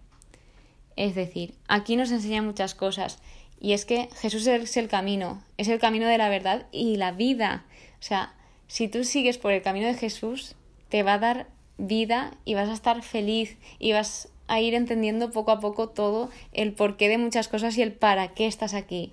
Es 0.97 1.15
decir, 1.15 1.55
aquí 1.69 1.97
nos 1.97 2.11
enseña 2.11 2.41
muchas 2.41 2.75
cosas. 2.75 3.19
Y 3.61 3.75
es 3.75 3.85
que 3.85 4.09
Jesús 4.17 4.47
es 4.47 4.77
el 4.79 4.89
camino, 4.89 5.45
es 5.59 5.69
el 5.69 5.79
camino 5.79 6.07
de 6.07 6.17
la 6.17 6.31
verdad 6.31 6.67
y 6.73 6.97
la 6.97 7.13
vida. 7.13 7.67
O 8.01 8.03
sea, 8.03 8.35
si 8.67 8.89
tú 8.89 9.05
sigues 9.05 9.37
por 9.37 9.53
el 9.53 9.61
camino 9.61 9.87
de 9.87 9.95
Jesús, 9.95 10.57
te 10.89 11.03
va 11.03 11.15
a 11.15 11.19
dar 11.19 11.47
vida 11.77 12.33
y 12.47 12.55
vas 12.55 12.71
a 12.71 12.75
estar 12.75 13.03
feliz 13.03 13.59
y 13.79 13.93
vas 13.93 14.31
a 14.49 14.61
ir 14.61 14.75
entendiendo 14.75 15.31
poco 15.31 15.51
a 15.51 15.61
poco 15.61 15.91
todo 15.91 16.31
el 16.53 16.73
porqué 16.73 17.11
de 17.11 17.19
muchas 17.19 17.49
cosas 17.49 17.77
y 17.77 17.83
el 17.83 17.93
para 17.93 18.29
qué 18.29 18.47
estás 18.47 18.73
aquí. 18.73 19.13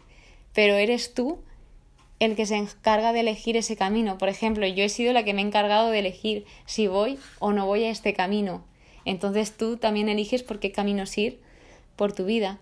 Pero 0.54 0.76
eres 0.76 1.14
tú 1.14 1.44
el 2.20 2.36
que 2.36 2.46
se 2.46 2.56
encarga 2.56 3.14
de 3.14 3.22
elegir 3.22 3.58
ese 3.58 3.76
camino. 3.76 4.18
Por 4.18 4.30
ejemplo, 4.30 4.68
yo 4.68 4.84
he 4.84 4.90
sido 4.90 5.14
la 5.14 5.24
que 5.24 5.34
me 5.34 5.42
he 5.42 5.46
encargado 5.46 5.90
de 5.90 6.00
elegir 6.00 6.46
si 6.66 6.88
voy 6.88 7.18
o 7.40 7.54
no 7.54 7.66
voy 7.66 7.86
a 7.86 7.90
este 7.90 8.14
camino. 8.14 8.64
Entonces 9.06 9.56
tú 9.56 9.78
también 9.78 10.10
eliges 10.10 10.44
por 10.44 10.60
qué 10.60 10.72
caminos 10.72 11.18
ir 11.18 11.40
por 11.96 12.14
tu 12.14 12.26
vida. 12.26 12.60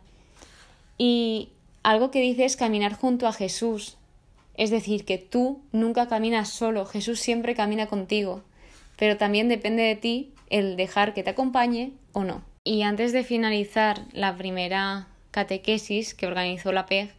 Y 0.98 1.50
algo 1.84 2.12
que 2.12 2.22
dice 2.22 2.46
es 2.46 2.56
caminar 2.56 2.94
junto 2.94 3.28
a 3.28 3.34
Jesús. 3.34 3.98
Es 4.56 4.70
decir, 4.70 5.06
que 5.06 5.18
tú 5.18 5.62
nunca 5.72 6.08
caminas 6.08 6.50
solo, 6.50 6.86
Jesús 6.86 7.20
siempre 7.20 7.56
camina 7.56 7.88
contigo. 7.88 8.44
Pero 8.98 9.18
también 9.18 9.50
depende 9.50 9.84
de 9.84 9.96
ti 9.96 10.34
el 10.50 10.76
dejar 10.76 11.14
que 11.14 11.24
te 11.24 11.30
acompañe 11.32 11.92
o 12.14 12.24
no. 12.24 12.44
Y 12.64 12.82
antes 12.82 13.14
de 13.14 13.24
finalizar 13.24 14.02
la 14.12 14.36
primera 14.36 15.08
catequesis 15.32 16.14
que 16.14 16.28
organizó 16.28 16.72
la 16.72 16.88
PEG, 16.88 17.14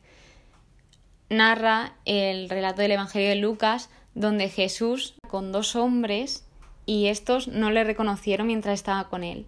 narra 1.28 1.94
el 2.04 2.48
relato 2.48 2.82
del 2.82 2.92
Evangelio 2.92 3.28
de 3.28 3.36
Lucas, 3.36 3.90
donde 4.14 4.48
Jesús 4.48 5.14
con 5.28 5.52
dos 5.52 5.76
hombres 5.76 6.46
y 6.86 7.06
estos 7.06 7.48
no 7.48 7.70
le 7.70 7.84
reconocieron 7.84 8.46
mientras 8.46 8.74
estaba 8.74 9.08
con 9.08 9.24
él. 9.24 9.46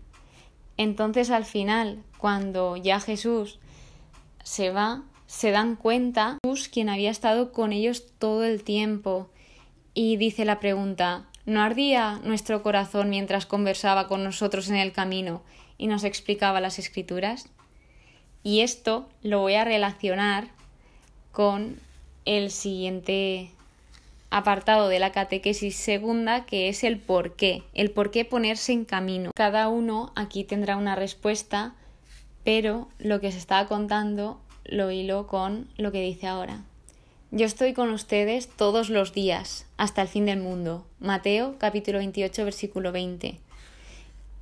Entonces 0.77 1.31
al 1.31 1.45
final, 1.45 2.03
cuando 2.19 2.77
ya 2.77 3.01
Jesús 3.01 3.59
se 4.43 4.71
va, 4.71 5.03
se 5.27 5.51
dan 5.51 5.77
cuenta 5.77 6.39
Jesús 6.43 6.69
quien 6.69 6.89
había 6.89 7.11
estado 7.11 7.53
con 7.53 7.73
ellos 7.73 8.07
todo 8.19 8.45
el 8.45 8.63
tiempo 8.63 9.31
y 9.95 10.17
dice 10.17 10.45
la 10.45 10.61
pregunta 10.61 11.27
¿No 11.47 11.63
ardía 11.63 12.21
nuestro 12.23 12.63
corazón 12.63 13.11
mientras 13.11 13.47
conversaba 13.47 14.07
con 14.07 14.23
nosotros 14.23 14.69
en 14.69 14.77
el 14.77 14.93
camino 14.93 15.43
y 15.79 15.87
nos 15.87 16.05
explicaba 16.05 16.61
las 16.61 16.79
escrituras? 16.79 17.49
Y 18.43 18.61
esto 18.61 19.09
lo 19.23 19.41
voy 19.41 19.55
a 19.55 19.65
relacionar 19.65 20.49
con 21.33 21.79
el 22.25 22.51
siguiente 22.51 23.51
apartado 24.31 24.89
de 24.89 24.99
la 24.99 25.13
catequesis 25.13 25.77
segunda, 25.77 26.47
que 26.47 26.69
es 26.69 26.85
el 26.85 26.99
por 26.99 27.35
qué, 27.35 27.63
el 27.75 27.91
por 27.91 28.11
qué 28.11 28.25
ponerse 28.25 28.73
en 28.73 28.85
camino. 28.85 29.33
Cada 29.35 29.69
uno 29.69 30.13
aquí 30.15 30.45
tendrá 30.45 30.77
una 30.77 30.95
respuesta, 30.95 31.75
pero 32.45 32.89
lo 32.99 33.21
que 33.21 33.33
se 33.33 33.39
estaba 33.39 33.67
contando 33.67 34.41
lo 34.65 34.91
hilo 34.91 35.27
con 35.27 35.69
lo 35.77 35.91
que 35.93 36.03
dice 36.03 36.27
ahora. 36.27 36.63
Yo 37.33 37.47
estoy 37.47 37.75
con 37.75 37.91
ustedes 37.91 38.49
todos 38.49 38.89
los 38.89 39.13
días, 39.13 39.67
hasta 39.77 40.03
el 40.03 40.09
fin 40.09 40.27
del 40.27 40.41
mundo. 40.41 40.85
Mateo 40.99 41.57
capítulo 41.59 41.99
28 41.99 42.45
versículo 42.45 42.93
20. 42.93 43.39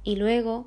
Y 0.05 0.17
luego 0.17 0.67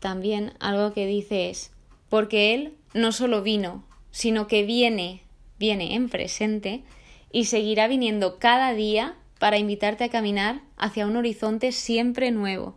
también 0.00 0.52
algo 0.58 0.92
que 0.92 1.06
dice 1.06 1.50
es, 1.50 1.70
porque 2.08 2.54
Él 2.54 2.74
no 2.92 3.12
solo 3.12 3.42
vino, 3.42 3.84
sino 4.10 4.48
que 4.48 4.64
viene 4.64 5.22
viene 5.60 5.94
en 5.94 6.08
presente 6.08 6.82
y 7.30 7.44
seguirá 7.44 7.86
viniendo 7.86 8.38
cada 8.40 8.72
día 8.72 9.14
para 9.38 9.58
invitarte 9.58 10.04
a 10.04 10.08
caminar 10.08 10.62
hacia 10.76 11.06
un 11.06 11.16
horizonte 11.16 11.70
siempre 11.70 12.30
nuevo. 12.32 12.76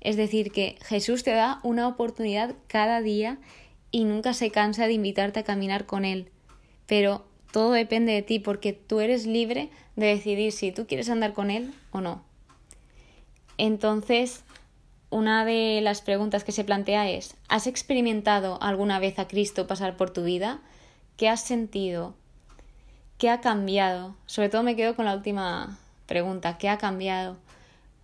Es 0.00 0.16
decir, 0.16 0.52
que 0.52 0.76
Jesús 0.82 1.22
te 1.22 1.30
da 1.30 1.60
una 1.62 1.88
oportunidad 1.88 2.54
cada 2.66 3.00
día 3.00 3.38
y 3.90 4.04
nunca 4.04 4.34
se 4.34 4.50
cansa 4.50 4.86
de 4.86 4.92
invitarte 4.92 5.40
a 5.40 5.44
caminar 5.44 5.86
con 5.86 6.04
Él. 6.04 6.28
Pero 6.86 7.24
todo 7.52 7.72
depende 7.72 8.12
de 8.12 8.22
ti 8.22 8.40
porque 8.40 8.72
tú 8.72 9.00
eres 9.00 9.24
libre 9.24 9.70
de 9.96 10.06
decidir 10.06 10.52
si 10.52 10.72
tú 10.72 10.86
quieres 10.86 11.08
andar 11.08 11.32
con 11.32 11.50
Él 11.50 11.72
o 11.92 12.00
no. 12.00 12.24
Entonces, 13.58 14.42
una 15.10 15.44
de 15.44 15.80
las 15.82 16.02
preguntas 16.02 16.42
que 16.42 16.52
se 16.52 16.64
plantea 16.64 17.08
es, 17.10 17.36
¿has 17.48 17.66
experimentado 17.66 18.60
alguna 18.60 18.98
vez 18.98 19.18
a 19.18 19.28
Cristo 19.28 19.66
pasar 19.66 19.96
por 19.96 20.10
tu 20.10 20.24
vida? 20.24 20.60
¿Qué 21.18 21.28
has 21.28 21.40
sentido? 21.40 22.14
¿Qué 23.18 23.28
ha 23.28 23.40
cambiado? 23.40 24.14
Sobre 24.26 24.50
todo 24.50 24.62
me 24.62 24.76
quedo 24.76 24.94
con 24.94 25.04
la 25.04 25.16
última 25.16 25.76
pregunta, 26.06 26.58
¿qué 26.58 26.68
ha 26.68 26.78
cambiado? 26.78 27.36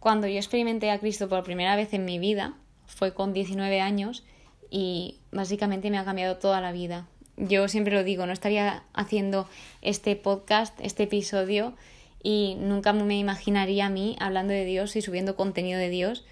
Cuando 0.00 0.26
yo 0.26 0.34
experimenté 0.34 0.90
a 0.90 0.98
Cristo 0.98 1.28
por 1.28 1.44
primera 1.44 1.76
vez 1.76 1.94
en 1.94 2.04
mi 2.04 2.18
vida, 2.18 2.54
fue 2.86 3.14
con 3.14 3.32
19 3.32 3.80
años 3.80 4.24
y 4.68 5.18
básicamente 5.30 5.92
me 5.92 5.98
ha 5.98 6.04
cambiado 6.04 6.38
toda 6.38 6.60
la 6.60 6.72
vida. 6.72 7.06
Yo 7.36 7.68
siempre 7.68 7.94
lo 7.94 8.02
digo, 8.02 8.26
no 8.26 8.32
estaría 8.32 8.82
haciendo 8.94 9.48
este 9.80 10.16
podcast, 10.16 10.76
este 10.80 11.04
episodio 11.04 11.74
y 12.20 12.56
nunca 12.58 12.92
me 12.92 13.16
imaginaría 13.16 13.86
a 13.86 13.90
mí 13.90 14.16
hablando 14.18 14.52
de 14.52 14.64
Dios 14.64 14.96
y 14.96 15.02
subiendo 15.02 15.36
contenido 15.36 15.78
de 15.78 15.88
Dios, 15.88 16.24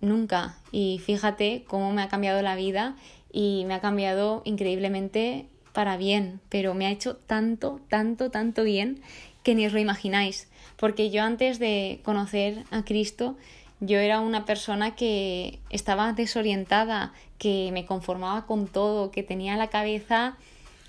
nunca. 0.00 0.58
Y 0.72 0.98
fíjate 0.98 1.62
cómo 1.68 1.92
me 1.92 2.02
ha 2.02 2.08
cambiado 2.08 2.42
la 2.42 2.56
vida 2.56 2.96
y 3.30 3.62
me 3.68 3.74
ha 3.74 3.80
cambiado 3.80 4.42
increíblemente 4.44 5.46
para 5.74 5.98
bien, 5.98 6.40
pero 6.48 6.72
me 6.72 6.86
ha 6.86 6.90
hecho 6.90 7.16
tanto, 7.16 7.80
tanto, 7.88 8.30
tanto 8.30 8.62
bien 8.62 9.02
que 9.42 9.54
ni 9.54 9.66
os 9.66 9.72
lo 9.72 9.80
imagináis. 9.80 10.48
Porque 10.76 11.10
yo 11.10 11.22
antes 11.22 11.58
de 11.58 12.00
conocer 12.04 12.64
a 12.70 12.84
Cristo, 12.84 13.36
yo 13.80 13.98
era 13.98 14.20
una 14.20 14.46
persona 14.46 14.94
que 14.94 15.58
estaba 15.70 16.12
desorientada, 16.12 17.12
que 17.38 17.70
me 17.72 17.84
conformaba 17.84 18.46
con 18.46 18.68
todo, 18.68 19.10
que 19.10 19.24
tenía 19.24 19.56
la 19.56 19.66
cabeza 19.68 20.36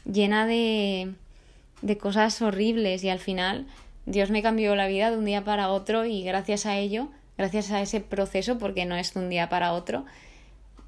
llena 0.05 0.45
de, 0.45 1.13
de 1.81 1.97
cosas 1.97 2.39
horribles 2.43 3.03
y 3.03 3.09
al 3.09 3.19
final 3.19 3.65
Dios 4.05 4.29
me 4.29 4.43
cambió 4.43 4.75
la 4.75 4.87
vida 4.87 5.09
de 5.09 5.17
un 5.17 5.25
día 5.25 5.43
para 5.43 5.69
otro 5.69 6.05
y 6.05 6.23
gracias 6.23 6.67
a 6.67 6.77
ello, 6.77 7.09
gracias 7.39 7.71
a 7.71 7.81
ese 7.81 8.01
proceso, 8.01 8.59
porque 8.59 8.85
no 8.85 8.95
es 8.95 9.15
de 9.15 9.19
un 9.19 9.29
día 9.29 9.49
para 9.49 9.73
otro, 9.73 10.05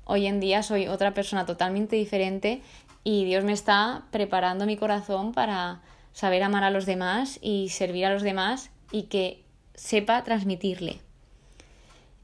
hoy 0.06 0.28
en 0.28 0.40
día 0.40 0.62
soy 0.62 0.88
otra 0.88 1.16
persona 1.16 1.48
totalmente 1.48 1.96
diferente 1.96 2.62
y 3.10 3.24
Dios 3.24 3.46
me 3.46 3.54
está 3.54 4.04
preparando 4.12 4.66
mi 4.66 4.76
corazón 4.76 5.32
para 5.32 5.80
saber 6.12 6.44
amar 6.44 6.66
a 6.66 6.72
los 6.72 6.86
demás 6.86 7.40
y 7.42 7.70
servir 7.70 8.06
a 8.06 8.12
los 8.12 8.22
demás 8.22 8.70
y 8.92 9.04
que 9.04 9.46
sepa 9.76 10.26
transmitirle. 10.26 11.00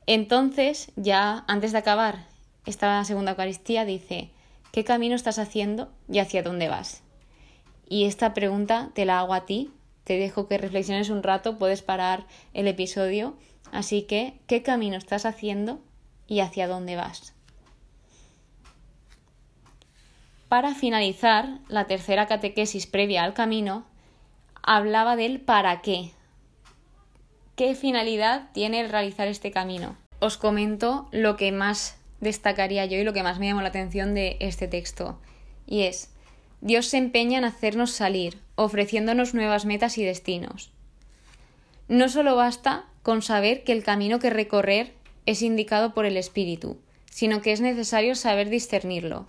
Entonces, 0.08 0.92
ya 0.98 1.46
antes 1.48 1.72
de 1.72 1.78
acabar 1.78 2.26
esta 2.66 3.02
segunda 3.06 3.32
Eucaristía, 3.32 3.86
dice, 3.86 4.32
¿qué 4.74 4.84
camino 4.84 5.16
estás 5.16 5.40
haciendo 5.40 5.90
y 6.10 6.20
hacia 6.20 6.44
dónde 6.44 6.68
vas? 6.68 7.02
Y 7.88 8.04
esta 8.04 8.34
pregunta 8.34 8.90
te 8.94 9.06
la 9.06 9.20
hago 9.20 9.36
a 9.36 9.46
ti, 9.46 9.72
te 10.04 10.18
dejo 10.18 10.50
que 10.50 10.58
reflexiones 10.58 11.10
un 11.10 11.24
rato, 11.24 11.58
puedes 11.58 11.82
parar 11.82 12.26
el 12.54 12.68
episodio, 12.68 13.38
así 13.72 14.02
que, 14.02 14.34
¿qué 14.48 14.64
camino 14.64 14.98
estás 14.98 15.26
haciendo 15.26 15.80
y 16.28 16.42
hacia 16.42 16.68
dónde 16.68 16.98
vas? 16.98 17.34
Para 20.54 20.76
finalizar, 20.76 21.58
la 21.68 21.88
tercera 21.88 22.28
catequesis 22.28 22.86
previa 22.86 23.24
al 23.24 23.34
camino 23.34 23.88
hablaba 24.62 25.16
del 25.16 25.42
para 25.42 25.82
qué. 25.82 26.12
¿Qué 27.56 27.74
finalidad 27.74 28.52
tiene 28.54 28.80
el 28.80 28.90
realizar 28.90 29.28
este 29.28 29.50
camino? 29.50 29.98
Os 30.20 30.38
comento 30.38 31.08
lo 31.12 31.38
que 31.38 31.52
más 31.52 31.98
destacaría 32.22 32.86
yo 32.86 33.00
y 33.00 33.04
lo 33.04 33.14
que 33.14 33.24
más 33.24 33.40
me 33.40 33.48
llamó 33.48 33.64
la 33.64 33.70
atención 33.70 34.14
de 34.14 34.38
este 34.42 34.68
texto. 34.68 35.18
Y 35.66 35.86
es, 35.86 36.12
Dios 36.62 36.86
se 36.86 36.98
empeña 36.98 37.40
en 37.40 37.46
hacernos 37.46 37.90
salir, 37.90 38.38
ofreciéndonos 38.54 39.34
nuevas 39.34 39.66
metas 39.66 39.98
y 39.98 40.04
destinos. 40.06 40.72
No 41.88 42.10
solo 42.10 42.36
basta 42.36 42.86
con 43.02 43.24
saber 43.24 43.64
que 43.64 43.72
el 43.72 43.84
camino 43.84 44.20
que 44.20 44.30
recorrer 44.30 44.94
es 45.26 45.42
indicado 45.42 45.96
por 45.96 46.06
el 46.06 46.16
Espíritu, 46.16 46.78
sino 47.10 47.42
que 47.42 47.54
es 47.54 47.60
necesario 47.60 48.14
saber 48.14 48.50
discernirlo, 48.50 49.26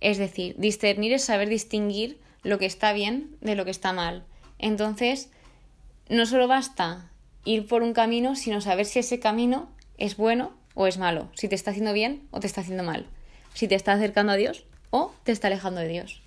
es 0.00 0.18
decir, 0.18 0.54
discernir 0.58 1.12
es 1.12 1.24
saber 1.24 1.48
distinguir 1.48 2.18
lo 2.42 2.58
que 2.58 2.66
está 2.66 2.92
bien 2.92 3.36
de 3.40 3.54
lo 3.54 3.64
que 3.64 3.70
está 3.70 3.92
mal. 3.92 4.24
Entonces, 4.58 5.30
no 6.08 6.26
solo 6.26 6.48
basta 6.48 7.10
ir 7.44 7.66
por 7.66 7.82
un 7.82 7.92
camino, 7.92 8.36
sino 8.36 8.60
saber 8.60 8.86
si 8.86 8.98
ese 8.98 9.20
camino 9.20 9.68
es 9.98 10.16
bueno 10.16 10.52
o 10.74 10.86
es 10.86 10.98
malo, 10.98 11.28
si 11.34 11.48
te 11.48 11.54
está 11.54 11.70
haciendo 11.70 11.92
bien 11.92 12.22
o 12.30 12.40
te 12.40 12.46
está 12.46 12.62
haciendo 12.62 12.82
mal, 12.82 13.06
si 13.54 13.68
te 13.68 13.74
está 13.74 13.92
acercando 13.92 14.32
a 14.32 14.36
Dios 14.36 14.64
o 14.90 15.12
te 15.24 15.32
está 15.32 15.48
alejando 15.48 15.80
de 15.80 15.88
Dios. 15.88 16.22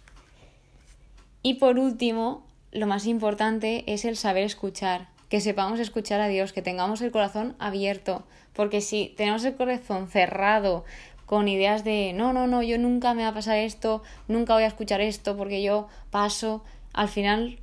Y 1.41 1.55
por 1.55 1.77
último, 1.77 2.45
lo 2.71 2.87
más 2.87 3.05
importante 3.05 3.83
es 3.87 4.05
el 4.05 4.15
saber 4.15 4.43
escuchar, 4.43 5.09
que 5.29 5.41
sepamos 5.41 5.79
escuchar 5.79 6.21
a 6.21 6.27
Dios, 6.27 6.53
que 6.53 6.61
tengamos 6.61 7.01
el 7.01 7.11
corazón 7.11 7.55
abierto, 7.59 8.23
porque 8.53 8.81
si 8.81 9.13
tenemos 9.17 9.43
el 9.43 9.55
corazón 9.55 10.07
cerrado 10.07 10.85
con 11.33 11.47
ideas 11.47 11.83
de 11.83 12.13
no, 12.13 12.31
no, 12.31 12.45
no, 12.45 12.61
yo 12.61 12.77
nunca 12.77 13.15
me 13.15 13.23
va 13.23 13.29
a 13.29 13.33
pasar 13.33 13.57
esto, 13.57 14.03
nunca 14.27 14.53
voy 14.53 14.61
a 14.61 14.67
escuchar 14.67 15.01
esto 15.01 15.35
porque 15.35 15.63
yo 15.63 15.87
paso, 16.11 16.63
al 16.93 17.09
final 17.09 17.57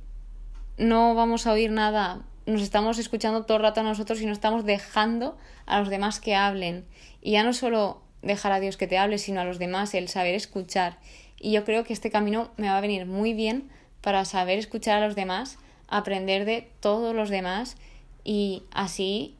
no 0.77 1.15
vamos 1.15 1.47
a 1.47 1.53
oír 1.53 1.71
nada, 1.71 2.19
nos 2.45 2.63
estamos 2.63 2.99
escuchando 2.99 3.45
todo 3.45 3.55
el 3.55 3.63
rato 3.63 3.79
a 3.79 3.83
nosotros 3.83 4.19
y 4.19 4.25
no 4.25 4.33
estamos 4.33 4.65
dejando 4.65 5.37
a 5.67 5.79
los 5.79 5.87
demás 5.87 6.19
que 6.19 6.35
hablen. 6.35 6.83
Y 7.21 7.31
ya 7.31 7.45
no 7.45 7.53
solo 7.53 8.01
dejar 8.21 8.51
a 8.51 8.59
Dios 8.59 8.75
que 8.75 8.87
te 8.87 8.97
hable, 8.97 9.17
sino 9.17 9.39
a 9.39 9.45
los 9.45 9.57
demás 9.57 9.93
el 9.93 10.09
saber 10.09 10.35
escuchar. 10.35 10.97
Y 11.39 11.53
yo 11.53 11.63
creo 11.63 11.85
que 11.85 11.93
este 11.93 12.11
camino 12.11 12.51
me 12.57 12.67
va 12.67 12.77
a 12.77 12.81
venir 12.81 13.05
muy 13.05 13.33
bien 13.33 13.69
para 14.01 14.25
saber 14.25 14.59
escuchar 14.59 15.01
a 15.01 15.05
los 15.07 15.15
demás, 15.15 15.57
aprender 15.87 16.43
de 16.43 16.67
todos 16.81 17.15
los 17.15 17.29
demás 17.29 17.77
y 18.25 18.63
así 18.73 19.37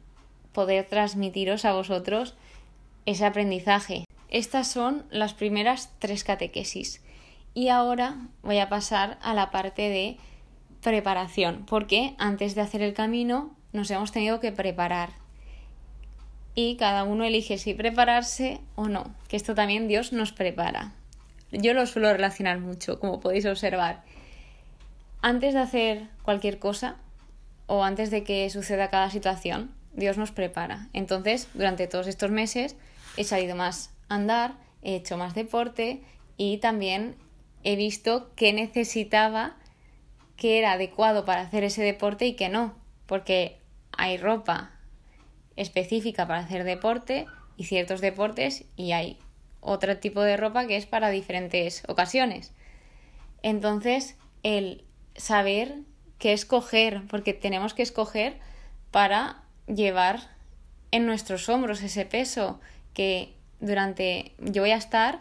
poder 0.54 0.86
transmitiros 0.86 1.66
a 1.66 1.74
vosotros 1.74 2.34
ese 3.04 3.26
aprendizaje. 3.26 4.06
Estas 4.32 4.66
son 4.66 5.04
las 5.10 5.34
primeras 5.34 5.90
tres 5.98 6.24
catequesis. 6.24 7.02
Y 7.52 7.68
ahora 7.68 8.16
voy 8.42 8.60
a 8.60 8.70
pasar 8.70 9.18
a 9.20 9.34
la 9.34 9.50
parte 9.50 9.90
de 9.90 10.16
preparación, 10.80 11.66
porque 11.66 12.14
antes 12.16 12.54
de 12.54 12.62
hacer 12.62 12.80
el 12.80 12.94
camino 12.94 13.54
nos 13.74 13.90
hemos 13.90 14.10
tenido 14.10 14.40
que 14.40 14.50
preparar. 14.50 15.10
Y 16.54 16.76
cada 16.76 17.04
uno 17.04 17.24
elige 17.24 17.58
si 17.58 17.74
prepararse 17.74 18.58
o 18.74 18.88
no, 18.88 19.14
que 19.28 19.36
esto 19.36 19.54
también 19.54 19.86
Dios 19.86 20.14
nos 20.14 20.32
prepara. 20.32 20.94
Yo 21.50 21.74
lo 21.74 21.86
suelo 21.86 22.10
relacionar 22.10 22.58
mucho, 22.58 22.98
como 23.00 23.20
podéis 23.20 23.44
observar. 23.44 24.02
Antes 25.20 25.52
de 25.52 25.60
hacer 25.60 26.08
cualquier 26.22 26.58
cosa 26.58 26.96
o 27.66 27.84
antes 27.84 28.10
de 28.10 28.24
que 28.24 28.48
suceda 28.48 28.88
cada 28.88 29.10
situación, 29.10 29.74
Dios 29.92 30.16
nos 30.16 30.32
prepara. 30.32 30.88
Entonces, 30.94 31.48
durante 31.52 31.86
todos 31.86 32.06
estos 32.06 32.30
meses 32.30 32.76
he 33.18 33.24
salido 33.24 33.56
más 33.56 33.91
andar, 34.14 34.54
he 34.82 34.96
hecho 34.96 35.16
más 35.16 35.34
deporte 35.34 36.02
y 36.36 36.58
también 36.58 37.16
he 37.64 37.76
visto 37.76 38.30
qué 38.34 38.52
necesitaba 38.52 39.56
que 40.36 40.58
era 40.58 40.72
adecuado 40.72 41.24
para 41.24 41.42
hacer 41.42 41.64
ese 41.64 41.82
deporte 41.82 42.26
y 42.26 42.34
que 42.34 42.48
no, 42.48 42.74
porque 43.06 43.58
hay 43.92 44.16
ropa 44.16 44.72
específica 45.56 46.26
para 46.26 46.40
hacer 46.40 46.64
deporte 46.64 47.26
y 47.56 47.64
ciertos 47.64 48.00
deportes 48.00 48.64
y 48.76 48.92
hay 48.92 49.18
otro 49.60 49.98
tipo 49.98 50.22
de 50.22 50.36
ropa 50.36 50.66
que 50.66 50.76
es 50.76 50.86
para 50.86 51.10
diferentes 51.10 51.84
ocasiones. 51.88 52.52
Entonces, 53.42 54.16
el 54.42 54.84
saber 55.14 55.76
qué 56.18 56.32
escoger, 56.32 57.02
porque 57.08 57.34
tenemos 57.34 57.74
que 57.74 57.82
escoger 57.82 58.38
para 58.90 59.44
llevar 59.66 60.20
en 60.90 61.06
nuestros 61.06 61.48
hombros 61.48 61.82
ese 61.82 62.04
peso 62.04 62.60
que 62.94 63.34
durante 63.62 64.32
yo 64.38 64.62
voy 64.62 64.72
a 64.72 64.76
estar 64.76 65.20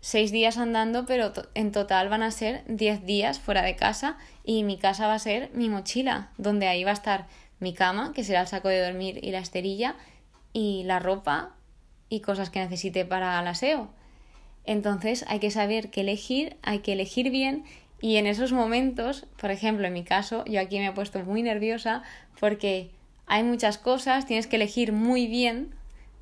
seis 0.00 0.32
días 0.32 0.58
andando, 0.58 1.06
pero 1.06 1.32
en 1.54 1.70
total 1.70 2.08
van 2.08 2.22
a 2.22 2.30
ser 2.30 2.62
diez 2.66 3.04
días 3.04 3.38
fuera 3.38 3.62
de 3.62 3.76
casa 3.76 4.16
y 4.44 4.64
mi 4.64 4.78
casa 4.78 5.06
va 5.06 5.14
a 5.14 5.18
ser 5.18 5.50
mi 5.54 5.68
mochila, 5.68 6.30
donde 6.38 6.66
ahí 6.66 6.82
va 6.84 6.90
a 6.90 6.94
estar 6.94 7.26
mi 7.60 7.74
cama, 7.74 8.12
que 8.14 8.24
será 8.24 8.40
el 8.40 8.46
saco 8.46 8.68
de 8.68 8.84
dormir 8.84 9.20
y 9.22 9.30
la 9.30 9.38
esterilla, 9.38 9.94
y 10.52 10.84
la 10.84 10.98
ropa 10.98 11.54
y 12.08 12.20
cosas 12.20 12.50
que 12.50 12.60
necesite 12.60 13.04
para 13.04 13.38
el 13.40 13.46
aseo. 13.46 13.90
Entonces 14.64 15.24
hay 15.28 15.38
que 15.38 15.50
saber 15.50 15.90
qué 15.90 16.00
elegir, 16.00 16.56
hay 16.62 16.80
que 16.80 16.92
elegir 16.92 17.30
bien 17.30 17.64
y 18.00 18.16
en 18.16 18.26
esos 18.26 18.52
momentos, 18.52 19.26
por 19.40 19.50
ejemplo, 19.50 19.86
en 19.86 19.92
mi 19.92 20.04
caso, 20.04 20.44
yo 20.46 20.60
aquí 20.60 20.78
me 20.78 20.86
he 20.86 20.92
puesto 20.92 21.18
muy 21.24 21.42
nerviosa 21.42 22.02
porque 22.40 22.90
hay 23.26 23.42
muchas 23.42 23.78
cosas, 23.78 24.26
tienes 24.26 24.46
que 24.46 24.56
elegir 24.56 24.92
muy 24.92 25.26
bien 25.26 25.74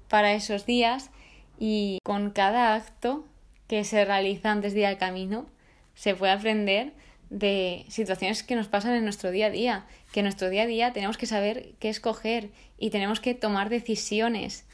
para 0.09 0.33
esos 0.33 0.67
días 0.67 1.11
y 1.59 1.99
con 2.03 2.31
cada 2.31 2.75
acto 2.75 3.25
que 3.69 3.85
se 3.85 4.05
realiza 4.05 4.51
antes 4.51 4.75
de 4.75 4.81
ir 4.81 4.87
al 4.87 4.99
camino, 4.99 5.47
se 5.95 6.15
puede 6.15 6.33
aprender 6.33 6.93
de 7.31 7.85
situaciones 7.89 8.43
que 8.43 8.57
nos 8.57 8.69
pasan 8.69 8.95
en 8.95 9.05
nuestro 9.05 9.31
día 9.31 9.47
a 9.47 9.51
día, 9.51 9.87
que 10.13 10.21
en 10.21 10.25
nuestro 10.25 10.51
día 10.51 10.63
a 10.63 10.67
día 10.67 10.93
tenemos 10.93 11.17
que 11.17 11.27
saber 11.27 11.73
qué 11.81 11.89
escoger 11.89 12.51
y 12.79 12.91
tenemos 12.91 13.21
que 13.21 13.35
tomar 13.35 13.71
decisiones. 13.71 14.67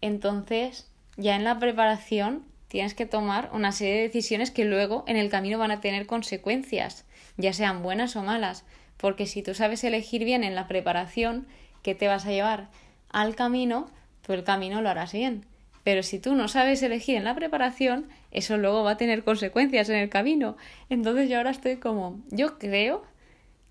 Entonces, 0.00 0.88
ya 1.16 1.36
en 1.36 1.44
la 1.44 1.58
preparación 1.58 2.44
tienes 2.68 2.94
que 2.94 3.06
tomar 3.06 3.50
una 3.52 3.72
serie 3.72 3.94
de 3.94 4.02
decisiones 4.02 4.50
que 4.50 4.64
luego 4.64 5.04
en 5.06 5.16
el 5.16 5.30
camino 5.30 5.58
van 5.58 5.70
a 5.70 5.80
tener 5.80 6.06
consecuencias, 6.06 7.04
ya 7.36 7.52
sean 7.52 7.82
buenas 7.82 8.14
o 8.16 8.22
malas, 8.22 8.64
porque 8.98 9.26
si 9.26 9.42
tú 9.42 9.54
sabes 9.54 9.82
elegir 9.84 10.24
bien 10.24 10.44
en 10.44 10.54
la 10.54 10.68
preparación 10.68 11.46
que 11.82 11.94
te 11.94 12.08
vas 12.08 12.26
a 12.26 12.30
llevar 12.30 12.68
al 13.10 13.34
camino, 13.34 13.88
tú 14.22 14.34
el 14.34 14.44
camino 14.44 14.82
lo 14.82 14.90
harás 14.90 15.12
bien. 15.12 15.46
Pero 15.88 16.02
si 16.02 16.18
tú 16.18 16.34
no 16.34 16.48
sabes 16.48 16.82
elegir 16.82 17.16
en 17.16 17.24
la 17.24 17.34
preparación, 17.34 18.10
eso 18.30 18.58
luego 18.58 18.84
va 18.84 18.90
a 18.90 18.96
tener 18.98 19.24
consecuencias 19.24 19.88
en 19.88 19.96
el 19.96 20.10
camino. 20.10 20.58
Entonces 20.90 21.30
yo 21.30 21.38
ahora 21.38 21.50
estoy 21.50 21.76
como, 21.76 22.20
yo 22.30 22.58
creo 22.58 23.06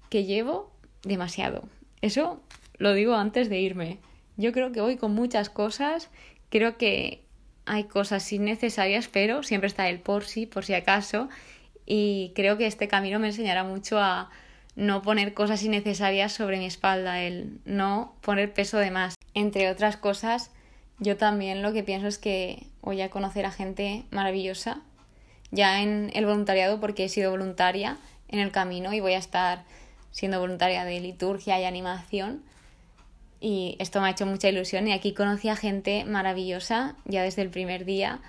que 0.10 0.26
llevo 0.26 0.72
demasiado. 1.04 1.70
Eso 2.02 2.42
lo 2.80 2.96
digo 2.96 3.14
antes 3.14 3.50
de 3.50 3.60
irme. 3.60 4.00
Yo 4.36 4.52
creo 4.52 4.72
que 4.72 4.82
voy 4.82 4.98
con 4.98 5.14
muchas 5.14 5.52
cosas, 5.52 6.10
creo 6.50 6.76
que 6.80 7.22
hay 7.68 7.84
cosas 7.84 8.34
innecesarias, 8.34 9.08
pero 9.10 9.44
siempre 9.44 9.68
está 9.68 9.88
el 9.88 10.00
por 10.00 10.24
si, 10.24 10.48
por 10.48 10.66
si 10.66 10.74
acaso, 10.74 11.30
y 11.86 12.32
creo 12.34 12.58
que 12.58 12.66
este 12.66 12.88
camino 12.88 13.20
me 13.20 13.28
enseñará 13.28 13.64
mucho 13.64 14.00
a 14.00 14.32
no 14.76 15.04
poner 15.04 15.36
cosas 15.36 15.62
innecesarias 15.62 16.32
sobre 16.32 16.58
mi 16.58 16.66
espalda, 16.66 17.22
el 17.22 17.60
no 17.66 18.16
poner 18.22 18.56
peso 18.56 18.80
de 18.80 18.90
más. 18.90 19.14
Entre 19.36 19.70
otras 19.70 19.98
cosas, 19.98 20.50
yo 21.00 21.18
también 21.18 21.62
lo 21.62 21.74
que 21.74 21.84
pienso 21.84 22.08
es 22.08 22.18
que 22.18 22.68
voy 22.82 23.02
a 23.02 23.10
conocer 23.10 23.46
a 23.46 23.52
gente 23.52 24.06
maravillosa, 24.12 24.82
ya 25.52 25.82
en 25.82 26.12
el 26.14 26.26
voluntariado, 26.26 26.80
porque 26.80 27.06
he 27.06 27.10
sido 27.10 27.32
voluntaria 27.32 27.98
en 28.28 28.40
el 28.40 28.52
camino 28.52 28.94
y 28.94 29.00
voy 29.00 29.14
a 29.14 29.20
estar 29.20 29.64
siendo 30.12 30.40
voluntaria 30.40 30.84
de 30.84 31.00
liturgia 31.00 31.60
y 31.60 31.66
animación. 31.66 32.44
Y 33.40 33.76
esto 33.80 34.02
me 34.02 34.08
ha 34.08 34.12
hecho 34.12 34.26
mucha 34.26 34.50
ilusión 34.50 34.88
y 34.88 34.94
aquí 34.94 35.14
conocí 35.14 35.48
a 35.50 35.56
gente 35.56 36.06
maravillosa 36.06 36.96
ya 37.06 37.22
desde 37.22 37.44
el 37.44 37.50
primer 37.50 37.86
día. 37.86 38.20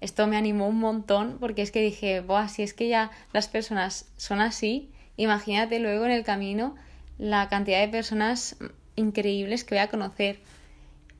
Esto 0.00 0.26
me 0.26 0.36
animó 0.36 0.68
un 0.68 0.78
montón 0.78 1.38
porque 1.40 1.62
es 1.62 1.72
que 1.72 1.80
dije, 1.80 2.20
Buah, 2.20 2.48
si 2.48 2.62
es 2.62 2.74
que 2.74 2.88
ya 2.88 3.10
las 3.32 3.48
personas 3.48 4.06
son 4.18 4.40
así, 4.40 4.90
imagínate 5.16 5.80
luego 5.80 6.04
en 6.04 6.12
el 6.12 6.22
camino 6.22 6.76
la 7.16 7.48
cantidad 7.48 7.80
de 7.80 7.88
personas 7.88 8.56
increíbles 8.94 9.64
que 9.64 9.74
voy 9.74 9.82
a 9.82 9.88
conocer 9.88 10.38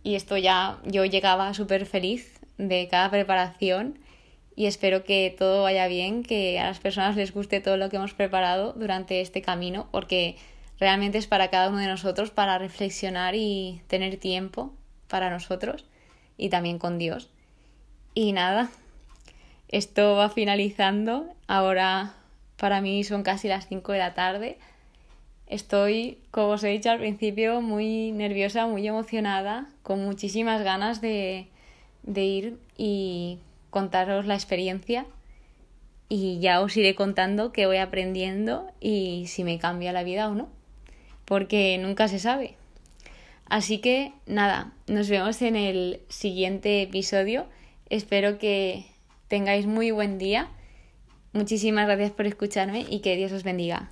y 0.02 0.14
esto 0.14 0.36
ya 0.36 0.78
yo 0.84 1.04
llegaba 1.04 1.52
súper 1.54 1.86
feliz 1.86 2.40
de 2.56 2.88
cada 2.90 3.10
preparación 3.10 3.98
y 4.56 4.66
espero 4.66 5.04
que 5.04 5.34
todo 5.38 5.62
vaya 5.62 5.86
bien, 5.86 6.24
que 6.24 6.58
a 6.58 6.64
las 6.64 6.80
personas 6.80 7.14
les 7.14 7.32
guste 7.32 7.60
todo 7.60 7.76
lo 7.76 7.88
que 7.88 7.96
hemos 7.96 8.14
preparado 8.14 8.72
durante 8.72 9.20
este 9.20 9.40
camino, 9.40 9.88
porque 9.92 10.36
realmente 10.80 11.18
es 11.18 11.28
para 11.28 11.48
cada 11.48 11.68
uno 11.68 11.78
de 11.78 11.86
nosotros 11.86 12.30
para 12.30 12.58
reflexionar 12.58 13.36
y 13.36 13.82
tener 13.86 14.16
tiempo 14.16 14.74
para 15.06 15.30
nosotros 15.30 15.84
y 16.36 16.48
también 16.48 16.78
con 16.78 16.98
Dios. 16.98 17.30
Y 18.14 18.32
nada, 18.32 18.68
esto 19.68 20.16
va 20.16 20.28
finalizando. 20.28 21.26
Ahora 21.46 22.14
para 22.56 22.80
mí 22.80 23.04
son 23.04 23.22
casi 23.22 23.46
las 23.46 23.68
5 23.68 23.92
de 23.92 23.98
la 23.98 24.14
tarde. 24.14 24.58
Estoy, 25.48 26.18
como 26.30 26.48
os 26.50 26.64
he 26.64 26.68
dicho 26.68 26.90
al 26.90 26.98
principio, 26.98 27.62
muy 27.62 28.12
nerviosa, 28.12 28.66
muy 28.66 28.86
emocionada, 28.86 29.68
con 29.82 30.04
muchísimas 30.04 30.62
ganas 30.62 31.00
de, 31.00 31.48
de 32.02 32.24
ir 32.24 32.58
y 32.76 33.38
contaros 33.70 34.26
la 34.26 34.34
experiencia 34.34 35.06
y 36.08 36.38
ya 36.40 36.60
os 36.60 36.76
iré 36.76 36.94
contando 36.94 37.52
qué 37.52 37.66
voy 37.66 37.78
aprendiendo 37.78 38.70
y 38.80 39.24
si 39.26 39.44
me 39.44 39.58
cambia 39.58 39.92
la 39.92 40.02
vida 40.02 40.28
o 40.28 40.34
no, 40.34 40.48
porque 41.24 41.78
nunca 41.78 42.08
se 42.08 42.18
sabe. 42.18 42.54
Así 43.46 43.78
que 43.78 44.12
nada, 44.26 44.72
nos 44.86 45.08
vemos 45.08 45.40
en 45.40 45.56
el 45.56 46.00
siguiente 46.08 46.82
episodio. 46.82 47.46
Espero 47.88 48.38
que 48.38 48.84
tengáis 49.28 49.66
muy 49.66 49.90
buen 49.90 50.18
día. 50.18 50.50
Muchísimas 51.32 51.86
gracias 51.86 52.10
por 52.10 52.26
escucharme 52.26 52.84
y 52.88 53.00
que 53.00 53.16
Dios 53.16 53.32
os 53.32 53.44
bendiga. 53.44 53.90